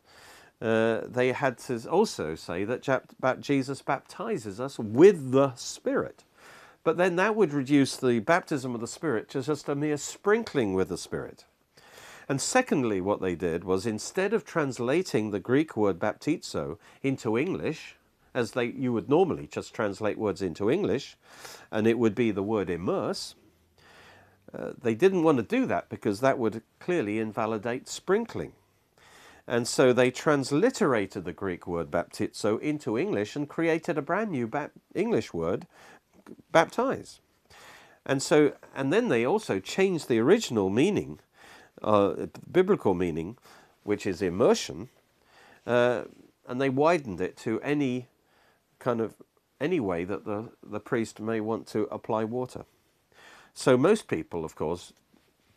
uh, 0.60 1.02
they 1.06 1.32
had 1.32 1.58
to 1.58 1.88
also 1.88 2.34
say 2.34 2.64
that 2.64 3.38
Jesus 3.40 3.82
baptizes 3.82 4.60
us 4.60 4.78
with 4.78 5.32
the 5.32 5.54
Spirit. 5.54 6.24
But 6.84 6.96
then 6.96 7.16
that 7.16 7.34
would 7.34 7.52
reduce 7.52 7.96
the 7.96 8.20
baptism 8.20 8.74
of 8.74 8.80
the 8.80 8.86
Spirit 8.86 9.28
to 9.30 9.42
just 9.42 9.68
a 9.68 9.74
mere 9.74 9.96
sprinkling 9.96 10.72
with 10.72 10.88
the 10.88 10.96
Spirit. 10.96 11.44
And 12.28 12.40
secondly, 12.40 13.00
what 13.00 13.20
they 13.20 13.34
did 13.34 13.64
was 13.64 13.86
instead 13.86 14.32
of 14.32 14.44
translating 14.44 15.30
the 15.30 15.40
Greek 15.40 15.76
word 15.76 15.98
baptizo 15.98 16.78
into 17.02 17.38
English, 17.38 17.96
as 18.34 18.52
they, 18.52 18.66
you 18.66 18.92
would 18.92 19.08
normally 19.08 19.46
just 19.46 19.74
translate 19.74 20.18
words 20.18 20.42
into 20.42 20.70
English, 20.70 21.16
and 21.70 21.86
it 21.86 21.98
would 21.98 22.14
be 22.14 22.30
the 22.30 22.42
word 22.42 22.68
immerse, 22.68 23.34
uh, 24.52 24.72
they 24.80 24.94
didn't 24.94 25.22
want 25.22 25.38
to 25.38 25.42
do 25.42 25.66
that 25.66 25.88
because 25.88 26.20
that 26.20 26.38
would 26.38 26.62
clearly 26.78 27.18
invalidate 27.18 27.88
sprinkling. 27.88 28.52
And 29.46 29.68
so 29.68 29.92
they 29.92 30.10
transliterated 30.10 31.24
the 31.24 31.32
Greek 31.32 31.66
word 31.66 31.90
baptizo 31.90 32.60
into 32.60 32.98
English 32.98 33.36
and 33.36 33.48
created 33.48 33.96
a 33.96 34.02
brand 34.02 34.32
new 34.32 34.50
English 34.94 35.32
word, 35.32 35.66
baptize. 36.50 37.20
And 38.04 38.22
so, 38.22 38.52
and 38.74 38.92
then 38.92 39.08
they 39.08 39.24
also 39.24 39.60
changed 39.60 40.08
the 40.08 40.18
original 40.18 40.68
meaning 40.70 41.20
uh, 41.82 42.26
biblical 42.50 42.94
meaning, 42.94 43.36
which 43.84 44.06
is 44.06 44.22
immersion, 44.22 44.88
uh, 45.66 46.02
and 46.48 46.60
they 46.60 46.68
widened 46.68 47.20
it 47.20 47.36
to 47.38 47.60
any 47.60 48.08
kind 48.78 49.00
of 49.00 49.14
any 49.60 49.80
way 49.80 50.04
that 50.04 50.24
the, 50.24 50.50
the 50.62 50.80
priest 50.80 51.18
may 51.18 51.40
want 51.40 51.66
to 51.66 51.82
apply 51.90 52.24
water. 52.24 52.64
So 53.56 53.78
most 53.78 54.06
people, 54.06 54.44
of 54.44 54.54
course, 54.54 54.92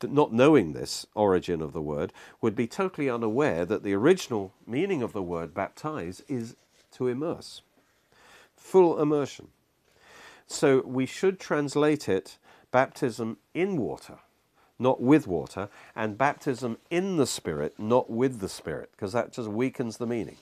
not 0.01 0.31
knowing 0.31 0.71
this 0.71 1.05
origin 1.15 1.61
of 1.61 1.73
the 1.73 1.81
word, 1.81 2.13
would 2.41 2.55
be 2.55 2.65
totally 2.65 3.09
unaware 3.09 3.65
that 3.65 3.83
the 3.83 3.93
original 3.93 4.53
meaning 4.65 5.03
of 5.03 5.11
the 5.11 5.21
word 5.21 5.53
baptize 5.53 6.23
is 6.29 6.55
to 6.93 7.07
immerse, 7.07 7.61
full 8.55 9.01
immersion. 9.01 9.49
So 10.47 10.81
we 10.85 11.05
should 11.05 11.39
translate 11.39 12.07
it 12.07 12.37
baptism 12.71 13.37
in 13.53 13.75
water 13.75 14.19
not 14.79 15.01
with 15.01 15.27
water, 15.27 15.67
and 15.93 16.17
baptism 16.17 16.77
in 16.89 17.17
the 17.17 17.27
Spirit, 17.27 17.77
not 17.77 18.09
with 18.09 18.39
the 18.39 18.47
Spirit, 18.47 18.89
because 18.93 19.11
that 19.11 19.33
just 19.33 19.49
weakens 19.49 19.97
the 19.97 20.07
meaning. 20.07 20.37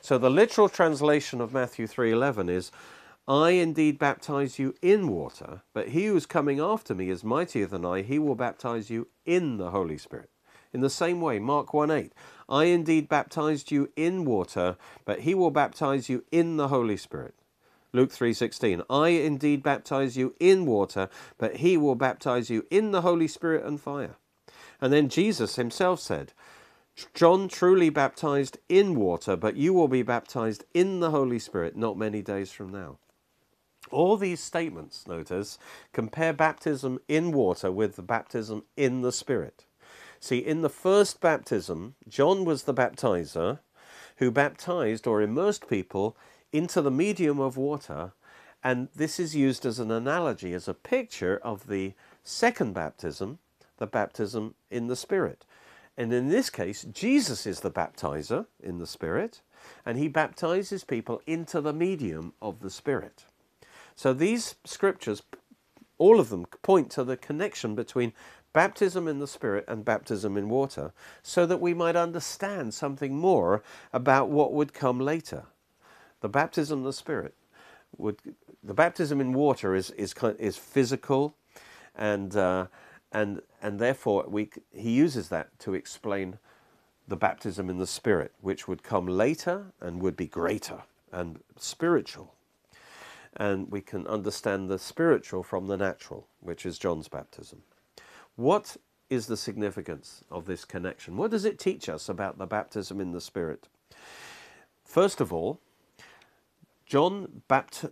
So 0.00 0.18
the 0.18 0.30
literal 0.30 0.68
translation 0.68 1.40
of 1.40 1.52
Matthew 1.52 1.88
3:11 1.88 2.48
is 2.48 2.70
I 3.28 3.50
indeed 3.50 3.98
baptize 3.98 4.58
you 4.58 4.74
in 4.82 5.06
water, 5.06 5.62
but 5.72 5.90
he 5.90 6.06
who 6.06 6.16
is 6.16 6.26
coming 6.26 6.58
after 6.58 6.94
me 6.94 7.08
is 7.08 7.22
mightier 7.22 7.66
than 7.66 7.84
I, 7.84 8.02
he 8.02 8.18
will 8.18 8.34
baptize 8.34 8.90
you 8.90 9.08
in 9.24 9.58
the 9.58 9.70
Holy 9.70 9.96
Spirit. 9.96 10.30
In 10.72 10.80
the 10.80 10.90
same 10.90 11.20
way, 11.20 11.38
Mark 11.38 11.68
1:8, 11.68 12.10
I 12.48 12.64
indeed 12.64 13.08
baptized 13.08 13.70
you 13.70 13.90
in 13.94 14.24
water, 14.24 14.76
but 15.04 15.20
he 15.20 15.34
will 15.34 15.52
baptize 15.52 16.08
you 16.08 16.24
in 16.32 16.56
the 16.56 16.68
Holy 16.68 16.96
Spirit. 16.96 17.34
Luke 17.94 18.10
3:16 18.10 18.82
I 18.88 19.08
indeed 19.10 19.62
baptize 19.62 20.16
you 20.16 20.34
in 20.40 20.64
water 20.64 21.10
but 21.36 21.56
he 21.56 21.76
will 21.76 21.94
baptize 21.94 22.48
you 22.48 22.66
in 22.70 22.90
the 22.90 23.02
holy 23.02 23.28
spirit 23.28 23.64
and 23.64 23.78
fire 23.78 24.16
and 24.80 24.92
then 24.92 25.10
Jesus 25.10 25.56
himself 25.56 26.00
said 26.00 26.32
John 27.14 27.48
truly 27.48 27.90
baptized 27.90 28.58
in 28.70 28.94
water 28.94 29.36
but 29.36 29.56
you 29.56 29.74
will 29.74 29.88
be 29.88 30.02
baptized 30.02 30.64
in 30.72 31.00
the 31.00 31.10
holy 31.10 31.38
spirit 31.38 31.76
not 31.76 31.98
many 31.98 32.22
days 32.22 32.50
from 32.50 32.70
now 32.70 32.98
all 33.92 34.16
these 34.16 34.40
statements 34.40 35.06
notice 35.06 35.58
compare 35.92 36.32
baptism 36.32 36.98
in 37.08 37.32
water 37.32 37.70
with 37.70 37.96
the 37.96 38.02
baptism 38.02 38.64
in 38.76 39.02
the 39.02 39.12
spirit 39.12 39.64
see 40.20 40.38
in 40.38 40.62
the 40.62 40.70
first 40.70 41.20
baptism 41.20 41.94
John 42.08 42.44
was 42.44 42.64
the 42.64 42.74
baptizer 42.74 43.58
who 44.16 44.30
baptized 44.30 45.06
or 45.06 45.20
immersed 45.22 45.68
people 45.68 46.16
into 46.52 46.80
the 46.80 46.90
medium 46.90 47.40
of 47.40 47.56
water. 47.56 48.12
And 48.62 48.88
this 48.94 49.18
is 49.18 49.34
used 49.34 49.66
as 49.66 49.78
an 49.78 49.90
analogy, 49.90 50.52
as 50.52 50.68
a 50.68 50.74
picture 50.74 51.40
of 51.42 51.66
the 51.66 51.94
second 52.22 52.74
baptism, 52.74 53.38
the 53.78 53.86
baptism 53.86 54.54
in 54.70 54.86
the 54.86 54.96
Spirit. 54.96 55.44
And 55.96 56.12
in 56.12 56.28
this 56.28 56.50
case, 56.50 56.84
Jesus 56.84 57.46
is 57.46 57.60
the 57.60 57.70
baptizer 57.70 58.46
in 58.62 58.78
the 58.78 58.86
Spirit, 58.86 59.40
and 59.84 59.98
he 59.98 60.08
baptizes 60.08 60.84
people 60.84 61.20
into 61.26 61.60
the 61.60 61.72
medium 61.72 62.32
of 62.40 62.60
the 62.60 62.70
Spirit. 62.70 63.24
So 63.94 64.12
these 64.12 64.56
scriptures, 64.64 65.22
all 65.98 66.20
of 66.20 66.28
them, 66.28 66.46
point 66.62 66.90
to 66.92 67.04
the 67.04 67.16
connection 67.16 67.74
between 67.74 68.12
baptism 68.52 69.08
in 69.08 69.18
the 69.18 69.26
Spirit 69.26 69.64
and 69.66 69.84
baptism 69.84 70.36
in 70.36 70.48
water, 70.48 70.92
so 71.22 71.46
that 71.46 71.60
we 71.60 71.74
might 71.74 71.96
understand 71.96 72.74
something 72.74 73.16
more 73.16 73.62
about 73.92 74.28
what 74.28 74.52
would 74.52 74.74
come 74.74 75.00
later. 75.00 75.44
The 76.20 76.28
baptism 76.28 76.80
of 76.80 76.84
the 76.84 76.92
Spirit 76.92 77.34
would 77.96 78.18
the 78.62 78.74
baptism 78.74 79.20
in 79.20 79.32
water 79.32 79.74
is 79.74 79.90
is 79.92 80.14
is 80.38 80.56
physical, 80.56 81.34
and 81.94 82.36
uh, 82.36 82.66
and 83.10 83.42
and 83.60 83.78
therefore 83.78 84.24
we 84.28 84.50
he 84.72 84.90
uses 84.90 85.28
that 85.28 85.58
to 85.60 85.74
explain 85.74 86.38
the 87.08 87.16
baptism 87.16 87.68
in 87.68 87.78
the 87.78 87.86
Spirit, 87.86 88.32
which 88.40 88.68
would 88.68 88.82
come 88.82 89.06
later 89.06 89.72
and 89.80 90.00
would 90.00 90.16
be 90.16 90.26
greater 90.26 90.82
and 91.10 91.40
spiritual. 91.56 92.34
And 93.36 93.70
we 93.70 93.80
can 93.80 94.06
understand 94.06 94.68
the 94.68 94.78
spiritual 94.78 95.42
from 95.42 95.66
the 95.66 95.76
natural, 95.76 96.28
which 96.40 96.66
is 96.66 96.78
John's 96.78 97.08
baptism. 97.08 97.62
What 98.36 98.76
is 99.08 99.26
the 99.26 99.36
significance 99.36 100.24
of 100.30 100.46
this 100.46 100.64
connection? 100.64 101.16
What 101.16 101.30
does 101.30 101.44
it 101.44 101.58
teach 101.58 101.88
us 101.88 102.08
about 102.08 102.38
the 102.38 102.46
baptism 102.46 103.00
in 103.00 103.12
the 103.12 103.20
Spirit? 103.20 103.68
First 104.84 105.20
of 105.20 105.32
all, 105.32 105.60
John 106.92 107.40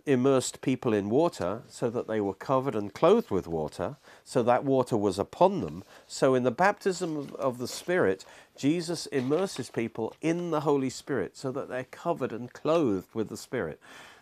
immersed 0.05 0.61
people 0.61 0.93
in 0.93 1.09
water 1.09 1.63
so 1.67 1.89
that 1.89 2.07
they 2.07 2.21
were 2.21 2.35
covered 2.35 2.75
and 2.75 2.93
clothed 2.93 3.31
with 3.31 3.47
water, 3.47 3.97
so 4.23 4.43
that 4.43 4.63
water 4.63 4.95
was 4.95 5.17
upon 5.17 5.61
them. 5.61 5.83
So, 6.05 6.35
in 6.35 6.43
the 6.43 6.51
baptism 6.51 7.17
of, 7.17 7.33
of 7.33 7.57
the 7.57 7.67
Spirit, 7.67 8.25
Jesus 8.55 9.07
immerses 9.07 9.71
people 9.71 10.13
in 10.21 10.51
the 10.51 10.59
Holy 10.59 10.91
Spirit 10.91 11.35
so 11.35 11.51
that 11.51 11.67
they're 11.67 11.85
covered 11.85 12.31
and 12.31 12.53
clothed 12.53 13.15
with 13.15 13.29
the 13.29 13.37
Spirit. 13.37 13.79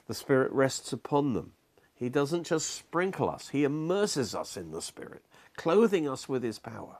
The 0.09 0.15
Spirit 0.15 0.51
rests 0.51 0.91
upon 0.91 1.33
them. 1.33 1.53
He 1.93 2.09
doesn't 2.09 2.45
just 2.47 2.71
sprinkle 2.71 3.29
us, 3.29 3.49
He 3.49 3.63
immerses 3.63 4.33
us 4.33 4.57
in 4.57 4.71
the 4.71 4.81
Spirit, 4.81 5.23
clothing 5.55 6.09
us 6.09 6.27
with 6.27 6.41
His 6.41 6.57
power. 6.57 6.97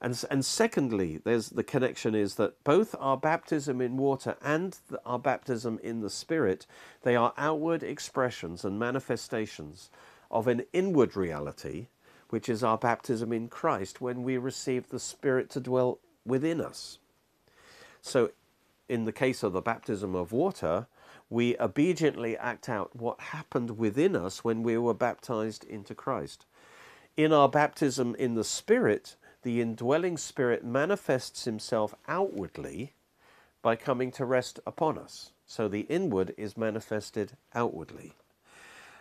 And, 0.00 0.18
and 0.30 0.46
secondly, 0.46 1.20
there's 1.22 1.50
the 1.50 1.62
connection 1.62 2.14
is 2.14 2.36
that 2.36 2.64
both 2.64 2.94
our 2.98 3.18
baptism 3.18 3.82
in 3.82 3.98
water 3.98 4.36
and 4.40 4.78
the, 4.88 4.98
our 5.04 5.18
baptism 5.18 5.78
in 5.82 6.00
the 6.00 6.08
Spirit, 6.08 6.66
they 7.02 7.16
are 7.16 7.34
outward 7.36 7.82
expressions 7.82 8.64
and 8.64 8.78
manifestations 8.78 9.90
of 10.30 10.48
an 10.48 10.64
inward 10.72 11.16
reality, 11.16 11.88
which 12.30 12.48
is 12.48 12.64
our 12.64 12.78
baptism 12.78 13.30
in 13.30 13.48
Christ 13.48 14.00
when 14.00 14.22
we 14.22 14.38
receive 14.38 14.88
the 14.88 14.98
Spirit 14.98 15.50
to 15.50 15.60
dwell 15.60 15.98
within 16.24 16.62
us. 16.62 16.98
So, 18.00 18.30
in 18.88 19.04
the 19.04 19.12
case 19.12 19.42
of 19.42 19.52
the 19.52 19.60
baptism 19.60 20.14
of 20.14 20.32
water, 20.32 20.86
we 21.30 21.56
obediently 21.58 22.36
act 22.36 22.68
out 22.68 22.94
what 22.94 23.20
happened 23.20 23.78
within 23.78 24.14
us 24.14 24.44
when 24.44 24.62
we 24.62 24.76
were 24.76 24.94
baptized 24.94 25.64
into 25.64 25.94
Christ. 25.94 26.46
In 27.16 27.32
our 27.32 27.48
baptism 27.48 28.14
in 28.16 28.34
the 28.34 28.44
Spirit, 28.44 29.16
the 29.42 29.60
indwelling 29.60 30.16
Spirit 30.16 30.64
manifests 30.64 31.44
himself 31.44 31.94
outwardly 32.08 32.92
by 33.62 33.76
coming 33.76 34.10
to 34.12 34.24
rest 34.24 34.60
upon 34.66 34.98
us. 34.98 35.32
So 35.46 35.68
the 35.68 35.82
inward 35.82 36.34
is 36.36 36.56
manifested 36.56 37.32
outwardly. 37.54 38.12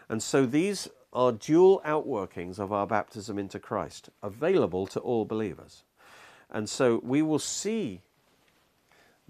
And 0.09 0.21
so 0.21 0.45
these 0.45 0.87
are 1.11 1.31
dual 1.31 1.81
outworkings 1.85 2.59
of 2.59 2.71
our 2.71 2.87
baptism 2.87 3.37
into 3.37 3.59
Christ, 3.59 4.09
available 4.21 4.87
to 4.87 4.99
all 4.99 5.25
believers. 5.25 5.83
And 6.49 6.69
so 6.69 7.01
we 7.03 7.21
will 7.21 7.39
see 7.39 8.01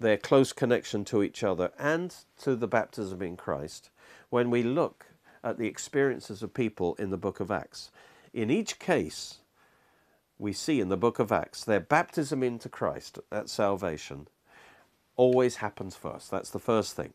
their 0.04 0.18
close 0.18 0.52
connection 0.52 1.06
to 1.06 1.24
each 1.24 1.44
other 1.44 1.72
and 1.80 2.14
to 2.38 2.58
the 2.58 2.68
baptism 2.68 3.22
in 3.22 3.38
Christ 3.38 3.90
when 4.30 4.50
we 4.50 4.62
look 4.62 5.06
at 5.44 5.58
the 5.58 5.66
experiences 5.68 6.44
of 6.44 6.54
people 6.54 6.96
in 6.96 7.10
the 7.10 7.18
book 7.18 7.40
of 7.40 7.50
Acts. 7.50 7.90
In 8.34 8.52
each 8.52 8.80
case, 8.80 9.40
we 10.38 10.52
see 10.52 10.82
in 10.82 10.90
the 10.90 10.98
book 10.98 11.20
of 11.20 11.32
Acts 11.32 11.64
their 11.64 11.80
baptism 11.80 12.44
into 12.44 12.68
Christ, 12.68 13.18
that 13.30 13.50
salvation, 13.50 14.28
always 15.16 15.58
happens 15.58 15.96
first. 15.96 16.30
That's 16.30 16.50
the 16.50 16.60
first 16.60 16.98
thing. 16.98 17.14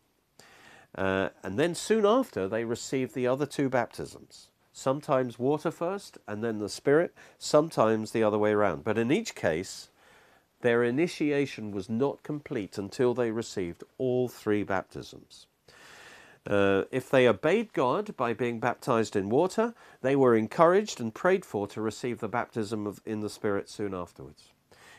Uh, 0.95 1.29
and 1.43 1.59
then 1.59 1.75
soon 1.75 2.07
after, 2.07 2.47
they 2.47 2.63
receive 2.63 3.13
the 3.13 3.27
other 3.27 3.45
two 3.45 3.69
baptisms. 3.69 4.47
Sometimes 4.73 5.37
water 5.37 5.69
first 5.69 6.17
and 6.27 6.43
then 6.43 6.57
the 6.57 6.69
Spirit, 6.69 7.13
sometimes 7.37 8.11
the 8.11 8.23
other 8.23 8.39
way 8.39 8.51
around. 8.51 8.83
But 8.83 8.97
in 8.97 9.11
each 9.11 9.35
case, 9.35 9.89
their 10.61 10.83
initiation 10.83 11.71
was 11.71 11.89
not 11.89 12.23
complete 12.23 12.77
until 12.77 13.13
they 13.13 13.31
received 13.31 13.83
all 13.97 14.27
three 14.27 14.63
baptisms. 14.63 15.47
Uh, 16.47 16.83
if 16.91 17.09
they 17.09 17.27
obeyed 17.27 17.73
God 17.73 18.15
by 18.17 18.33
being 18.33 18.59
baptized 18.59 19.15
in 19.15 19.29
water, 19.29 19.73
they 20.01 20.15
were 20.15 20.35
encouraged 20.35 20.99
and 20.99 21.13
prayed 21.13 21.45
for 21.45 21.67
to 21.67 21.81
receive 21.81 22.19
the 22.19 22.27
baptism 22.27 22.87
of, 22.87 23.01
in 23.05 23.19
the 23.19 23.29
Spirit 23.29 23.69
soon 23.69 23.93
afterwards. 23.93 24.49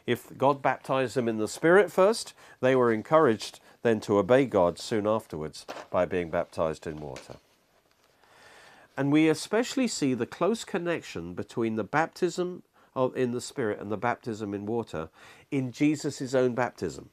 If 0.07 0.37
God 0.37 0.63
baptized 0.63 1.15
them 1.15 1.29
in 1.29 1.39
the 1.39 1.49
Spirit 1.49 1.91
first, 1.91 2.35
they 2.61 2.77
were 2.77 2.93
encouraged 2.93 3.61
then 3.83 4.01
to 4.01 4.19
obey 4.19 4.45
God 4.45 4.79
soon 4.79 5.07
afterwards 5.07 5.67
by 5.91 6.05
being 6.05 6.31
baptized 6.31 6.87
in 6.87 7.01
water. 7.01 7.37
And 8.97 9.11
we 9.11 9.29
especially 9.29 9.89
see 9.89 10.15
the 10.15 10.27
close 10.27 10.65
connection 10.65 11.35
between 11.35 11.77
the 11.77 11.85
baptism 11.85 12.63
of, 12.95 13.17
in 13.17 13.33
the 13.33 13.41
Spirit 13.41 13.81
and 13.81 13.91
the 13.91 13.97
baptism 13.97 14.55
in 14.55 14.67
water 14.67 15.09
in 15.51 15.73
Jesus' 15.73 16.35
own 16.35 16.55
baptism, 16.55 17.11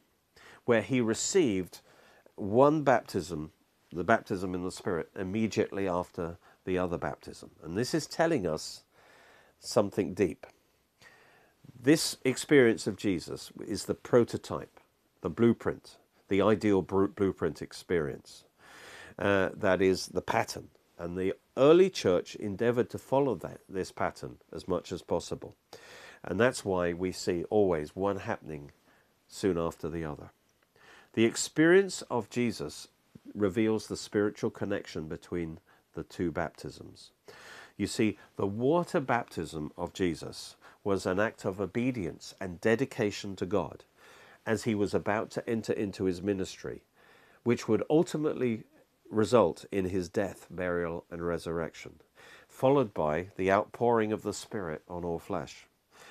where 0.66 0.82
he 0.82 1.02
received 1.02 1.82
one 2.36 2.84
baptism, 2.84 3.52
the 3.92 4.04
baptism 4.04 4.54
in 4.54 4.64
the 4.64 4.72
Spirit, 4.72 5.10
immediately 5.16 5.88
after 5.88 6.38
the 6.66 6.78
other 6.78 6.98
baptism. 6.98 7.52
And 7.64 7.78
this 7.78 7.94
is 7.94 8.08
telling 8.08 8.46
us 8.46 8.84
something 9.60 10.14
deep. 10.14 10.46
This 11.80 12.18
experience 12.26 12.88
of 12.88 12.98
Jesus 12.98 13.52
is 13.66 13.86
the 13.86 13.96
prototype, 13.96 14.80
the 15.22 15.30
blueprint, 15.30 15.98
the 16.28 16.42
ideal 16.42 16.82
blueprint 16.82 17.62
experience. 17.62 18.44
Uh, 19.18 19.50
that 19.56 19.82
is 19.82 20.08
the 20.08 20.22
pattern. 20.22 20.70
And 20.98 21.18
the 21.18 21.34
early 21.56 21.89
church 21.89 22.36
endeavored 22.36 22.89
to 22.89 22.98
follow 22.98 23.36
that, 23.36 23.60
this 23.70 23.92
pattern 23.92 24.38
as 24.51 24.68
much 24.68 24.92
as 24.92 25.01
possible. 25.01 25.56
And 26.24 26.39
that's 26.39 26.66
why 26.66 26.94
we 26.94 27.12
see 27.12 27.44
always 27.50 27.95
one 27.95 28.17
happening 28.17 28.72
soon 29.28 29.58
after 29.58 29.89
the 29.89 30.04
other. 30.04 30.32
The 31.13 31.26
experience 31.26 32.02
of 32.10 32.30
Jesus 32.30 32.88
reveals 33.34 33.88
the 33.88 33.98
spiritual 33.98 34.50
connection 34.50 35.08
between 35.08 35.60
the 35.93 36.04
two 36.04 36.32
baptisms. 36.32 37.12
You 37.76 37.88
see, 37.88 38.17
the 38.36 38.48
water 38.48 39.00
baptism 39.00 39.72
of 39.78 39.93
Jesus 39.93 40.56
was 40.84 41.06
an 41.06 41.19
act 41.19 41.45
of 41.45 41.62
obedience 41.62 42.34
and 42.41 42.62
dedication 42.62 43.36
to 43.36 43.45
God 43.45 43.84
as 44.45 44.63
he 44.63 44.74
was 44.74 44.93
about 44.93 45.30
to 45.32 45.48
enter 45.50 45.74
into 45.74 46.06
his 46.06 46.22
ministry, 46.22 46.82
which 47.43 47.67
would 47.67 47.84
ultimately 47.89 48.63
result 49.10 49.65
in 49.72 49.86
his 49.86 50.10
death, 50.10 50.48
burial, 50.50 51.06
and 51.10 51.26
resurrection, 51.26 51.96
followed 52.48 52.93
by 52.93 53.28
the 53.36 53.52
outpouring 53.52 54.12
of 54.12 54.24
the 54.24 54.34
Spirit 54.34 54.84
on 54.88 55.06
all 55.06 55.20
flesh. 55.20 55.67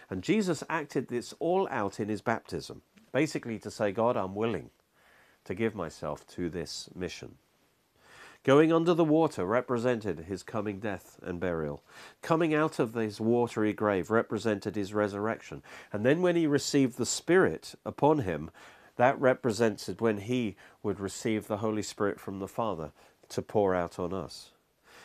And 0.08 0.22
Jesus 0.22 0.62
acted 0.68 1.08
this 1.08 1.34
all 1.38 1.68
out 1.70 1.98
in 1.98 2.08
his 2.08 2.22
baptism, 2.22 2.82
basically 3.12 3.58
to 3.60 3.70
say, 3.70 3.92
God, 3.92 4.16
I'm 4.16 4.34
willing 4.34 4.70
to 5.44 5.54
give 5.54 5.74
myself 5.74 6.26
to 6.28 6.48
this 6.48 6.88
mission. 6.94 7.36
Going 8.44 8.72
under 8.72 8.94
the 8.94 9.04
water 9.04 9.44
represented 9.44 10.20
his 10.20 10.44
coming 10.44 10.78
death 10.78 11.18
and 11.20 11.40
burial. 11.40 11.82
Coming 12.22 12.54
out 12.54 12.78
of 12.78 12.94
his 12.94 13.20
watery 13.20 13.72
grave 13.72 14.08
represented 14.08 14.76
his 14.76 14.94
resurrection. 14.94 15.64
And 15.92 16.06
then 16.06 16.22
when 16.22 16.36
he 16.36 16.46
received 16.46 16.96
the 16.96 17.06
Spirit 17.06 17.74
upon 17.84 18.20
him, 18.20 18.52
that 18.96 19.20
represented 19.20 20.00
when 20.00 20.18
he 20.18 20.56
would 20.82 21.00
receive 21.00 21.46
the 21.46 21.58
Holy 21.58 21.82
Spirit 21.82 22.18
from 22.18 22.38
the 22.38 22.48
Father 22.48 22.92
to 23.28 23.42
pour 23.42 23.74
out 23.74 23.98
on 23.98 24.12
us. 24.12 24.50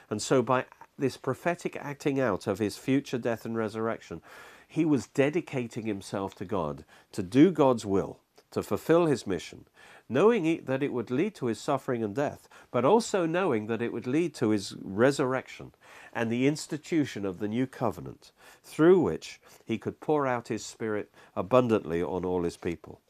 And 0.09 0.21
so, 0.21 0.41
by 0.41 0.65
this 0.97 1.17
prophetic 1.17 1.75
acting 1.77 2.19
out 2.19 2.47
of 2.47 2.59
his 2.59 2.77
future 2.77 3.17
death 3.17 3.45
and 3.45 3.55
resurrection, 3.57 4.21
he 4.67 4.85
was 4.85 5.07
dedicating 5.07 5.85
himself 5.85 6.35
to 6.35 6.45
God 6.45 6.85
to 7.11 7.23
do 7.23 7.51
God's 7.51 7.85
will, 7.85 8.19
to 8.51 8.63
fulfill 8.63 9.05
his 9.05 9.27
mission, 9.27 9.65
knowing 10.07 10.63
that 10.65 10.83
it 10.83 10.93
would 10.93 11.11
lead 11.11 11.35
to 11.35 11.47
his 11.47 11.59
suffering 11.59 12.03
and 12.03 12.15
death, 12.15 12.47
but 12.69 12.85
also 12.85 13.25
knowing 13.25 13.67
that 13.67 13.81
it 13.81 13.91
would 13.91 14.07
lead 14.07 14.33
to 14.35 14.49
his 14.49 14.75
resurrection 14.81 15.71
and 16.13 16.29
the 16.29 16.47
institution 16.47 17.25
of 17.25 17.39
the 17.39 17.47
new 17.47 17.65
covenant, 17.65 18.31
through 18.63 18.99
which 18.99 19.39
he 19.65 19.77
could 19.77 19.99
pour 19.99 20.27
out 20.27 20.49
his 20.49 20.65
Spirit 20.65 21.11
abundantly 21.35 22.03
on 22.03 22.25
all 22.25 22.43
his 22.43 22.57
people. 22.57 23.01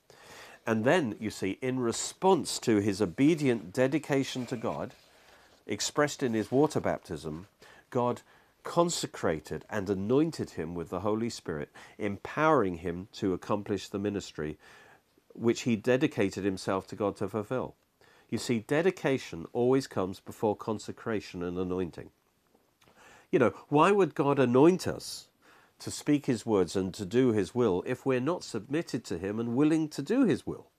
And 0.66 0.86
then, 0.86 1.16
you 1.20 1.32
see, 1.32 1.58
in 1.62 1.80
response 1.80 2.60
to 2.60 2.78
his 2.78 3.02
obedient 3.02 3.74
dedication 3.74 4.46
to 4.48 4.56
God, 4.56 4.94
expressed 5.66 6.22
in 6.22 6.34
his 6.34 6.52
water 6.52 6.80
baptism, 6.80 7.48
God 7.90 8.22
consecrated 8.64 9.66
and 9.70 9.90
anointed 9.90 10.52
him 10.52 10.76
with 10.76 10.90
the 10.90 11.00
Holy 11.00 11.30
Spirit, 11.30 11.70
empowering 11.98 12.78
him 12.78 13.08
to 13.14 13.34
accomplish 13.34 13.88
the 13.88 14.00
ministry 14.00 14.58
which 15.34 15.62
he 15.62 15.76
dedicated 15.76 16.44
himself 16.44 16.88
to 16.88 16.96
God 16.96 17.16
to 17.18 17.28
fulfill. 17.28 17.76
You 18.30 18.38
see, 18.38 18.60
dedication 18.60 19.46
always 19.54 19.88
comes 19.88 20.20
before 20.20 20.56
consecration 20.56 21.44
and 21.44 21.58
anointing. 21.58 22.10
You 23.32 23.40
know, 23.40 23.54
why 23.70 23.92
would 23.92 24.14
God 24.14 24.40
anoint 24.40 24.88
us 24.88 25.28
to 25.82 25.92
speak 25.92 26.26
his 26.26 26.46
words 26.46 26.76
and 26.76 26.94
to 26.94 27.06
do 27.06 27.32
his 27.32 27.54
will 27.54 27.84
if 27.86 28.06
we're 28.06 28.20
not 28.20 28.44
submitted 28.44 29.04
to 29.06 29.18
him 29.18 29.40
and 29.40 29.56
willing 29.56 29.88
to 29.90 30.02
do 30.02 30.26
his 30.26 30.48
will? 30.48 30.70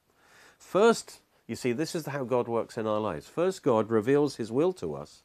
First, 0.59 1.21
you 1.47 1.57
see, 1.57 1.73
this 1.73 1.95
is 1.95 2.07
how 2.07 2.25
God 2.25 2.49
works 2.49 2.79
in 2.79 2.87
our 2.87 3.01
lives. 3.01 3.27
First, 3.29 3.63
God 3.63 3.91
reveals 3.91 4.37
his 4.37 4.51
will 4.51 4.73
to 4.75 4.95
us, 4.95 5.23